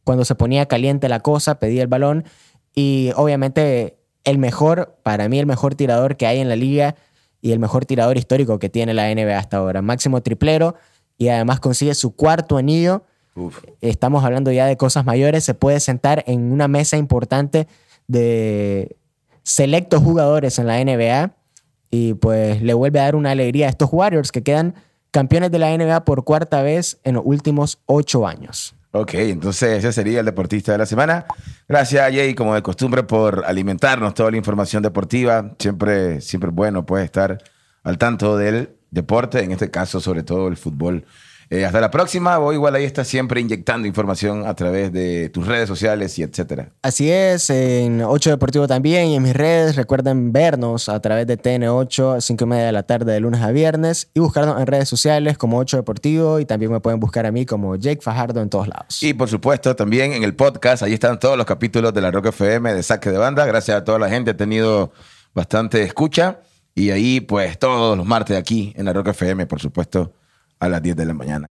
cuando 0.03 0.25
se 0.25 0.35
ponía 0.35 0.65
caliente 0.67 1.07
la 1.07 1.21
cosa, 1.21 1.59
pedía 1.59 1.81
el 1.81 1.87
balón 1.87 2.25
y 2.75 3.11
obviamente 3.15 3.97
el 4.23 4.37
mejor, 4.37 4.97
para 5.03 5.29
mí 5.29 5.39
el 5.39 5.45
mejor 5.45 5.75
tirador 5.75 6.17
que 6.17 6.27
hay 6.27 6.39
en 6.39 6.49
la 6.49 6.55
liga 6.55 6.95
y 7.41 7.51
el 7.51 7.59
mejor 7.59 7.85
tirador 7.85 8.17
histórico 8.17 8.59
que 8.59 8.69
tiene 8.69 8.93
la 8.93 9.13
NBA 9.13 9.37
hasta 9.37 9.57
ahora. 9.57 9.81
Máximo 9.81 10.21
triplero 10.21 10.75
y 11.17 11.27
además 11.29 11.59
consigue 11.59 11.93
su 11.93 12.15
cuarto 12.15 12.57
anillo. 12.57 13.03
Estamos 13.81 14.23
hablando 14.23 14.51
ya 14.51 14.65
de 14.65 14.77
cosas 14.77 15.05
mayores. 15.05 15.43
Se 15.43 15.53
puede 15.53 15.79
sentar 15.79 16.23
en 16.27 16.51
una 16.51 16.67
mesa 16.67 16.97
importante 16.97 17.67
de 18.07 18.95
selectos 19.43 20.01
jugadores 20.01 20.57
en 20.59 20.67
la 20.67 20.83
NBA 20.83 21.35
y 21.93 22.15
pues 22.15 22.59
le 22.63 22.73
vuelve 22.73 22.99
a 22.99 23.03
dar 23.03 23.15
una 23.15 23.29
alegría 23.29 23.67
a 23.67 23.69
estos 23.69 23.89
Warriors 23.91 24.31
que 24.31 24.41
quedan 24.41 24.73
campeones 25.11 25.51
de 25.51 25.59
la 25.59 25.77
NBA 25.77 26.05
por 26.05 26.23
cuarta 26.23 26.63
vez 26.63 26.97
en 27.03 27.13
los 27.13 27.23
últimos 27.23 27.77
ocho 27.85 28.25
años. 28.25 28.75
Ok, 28.93 29.13
entonces 29.13 29.77
ese 29.77 29.93
sería 29.93 30.21
el 30.21 30.25
deportista 30.25 30.71
de 30.71 30.79
la 30.79 30.87
semana. 30.87 31.25
Gracias, 31.67 32.11
Jay, 32.11 32.33
como 32.33 32.55
de 32.55 32.63
costumbre, 32.63 33.03
por 33.03 33.43
alimentarnos 33.45 34.15
toda 34.15 34.31
la 34.31 34.37
información 34.37 34.81
deportiva. 34.81 35.53
Siempre, 35.59 36.19
siempre 36.19 36.49
bueno 36.49 36.83
pues 36.83 37.05
estar 37.05 37.37
al 37.83 37.99
tanto 37.99 38.37
del 38.37 38.71
deporte, 38.89 39.43
en 39.43 39.51
este 39.51 39.69
caso 39.69 39.99
sobre 39.99 40.23
todo 40.23 40.47
el 40.47 40.57
fútbol. 40.57 41.05
Eh, 41.53 41.65
hasta 41.65 41.79
la 41.79 41.91
próxima. 41.91 42.39
Vos 42.39 42.55
igual 42.55 42.73
ahí 42.73 42.83
estás 42.83 43.07
siempre 43.07 43.39
inyectando 43.39 43.87
información 43.87 44.47
a 44.47 44.55
través 44.55 44.91
de 44.91 45.29
tus 45.29 45.45
redes 45.45 45.67
sociales 45.67 46.17
y 46.17 46.23
etcétera. 46.23 46.71
Así 46.81 47.11
es, 47.11 47.47
en 47.51 48.01
8 48.01 48.31
Deportivo 48.31 48.67
también 48.67 49.09
y 49.09 49.15
en 49.17 49.21
mis 49.21 49.35
redes. 49.35 49.75
Recuerden 49.75 50.33
vernos 50.33 50.89
a 50.89 50.99
través 50.99 51.27
de 51.27 51.37
TN8 51.37 52.17
a 52.17 52.21
5 52.21 52.43
y 52.43 52.47
media 52.47 52.65
de 52.65 52.71
la 52.71 52.81
tarde 52.81 53.13
de 53.13 53.19
lunes 53.19 53.39
a 53.41 53.51
viernes 53.51 54.09
y 54.15 54.19
buscarnos 54.19 54.59
en 54.59 54.65
redes 54.65 54.89
sociales 54.89 55.37
como 55.37 55.59
8 55.59 55.77
Deportivo 55.77 56.39
y 56.39 56.45
también 56.45 56.71
me 56.71 56.79
pueden 56.79 56.99
buscar 56.99 57.27
a 57.27 57.31
mí 57.31 57.45
como 57.45 57.75
Jake 57.75 58.01
Fajardo 58.01 58.41
en 58.41 58.49
todos 58.49 58.67
lados. 58.67 59.03
Y 59.03 59.13
por 59.13 59.29
supuesto 59.29 59.75
también 59.75 60.13
en 60.13 60.23
el 60.23 60.33
podcast, 60.33 60.81
ahí 60.81 60.93
están 60.93 61.19
todos 61.19 61.37
los 61.37 61.45
capítulos 61.45 61.93
de 61.93 62.01
la 62.01 62.09
Rock 62.09 62.29
FM 62.29 62.73
de 62.73 62.81
Saque 62.81 63.11
de 63.11 63.19
Banda. 63.19 63.45
Gracias 63.45 63.77
a 63.77 63.83
toda 63.83 63.99
la 63.99 64.09
gente, 64.09 64.31
ha 64.31 64.37
tenido 64.37 64.91
bastante 65.35 65.83
escucha. 65.83 66.39
Y 66.73 66.89
ahí, 66.89 67.21
pues, 67.21 67.59
todos 67.59 67.95
los 67.95 68.07
martes 68.07 68.35
aquí 68.35 68.73
en 68.75 68.85
la 68.85 68.93
Rock 68.93 69.09
FM, 69.09 69.45
por 69.45 69.59
supuesto, 69.59 70.13
a 70.63 70.69
las 70.69 70.81
10 70.81 70.95
de 70.95 71.05
la 71.05 71.13
mañana. 71.13 71.47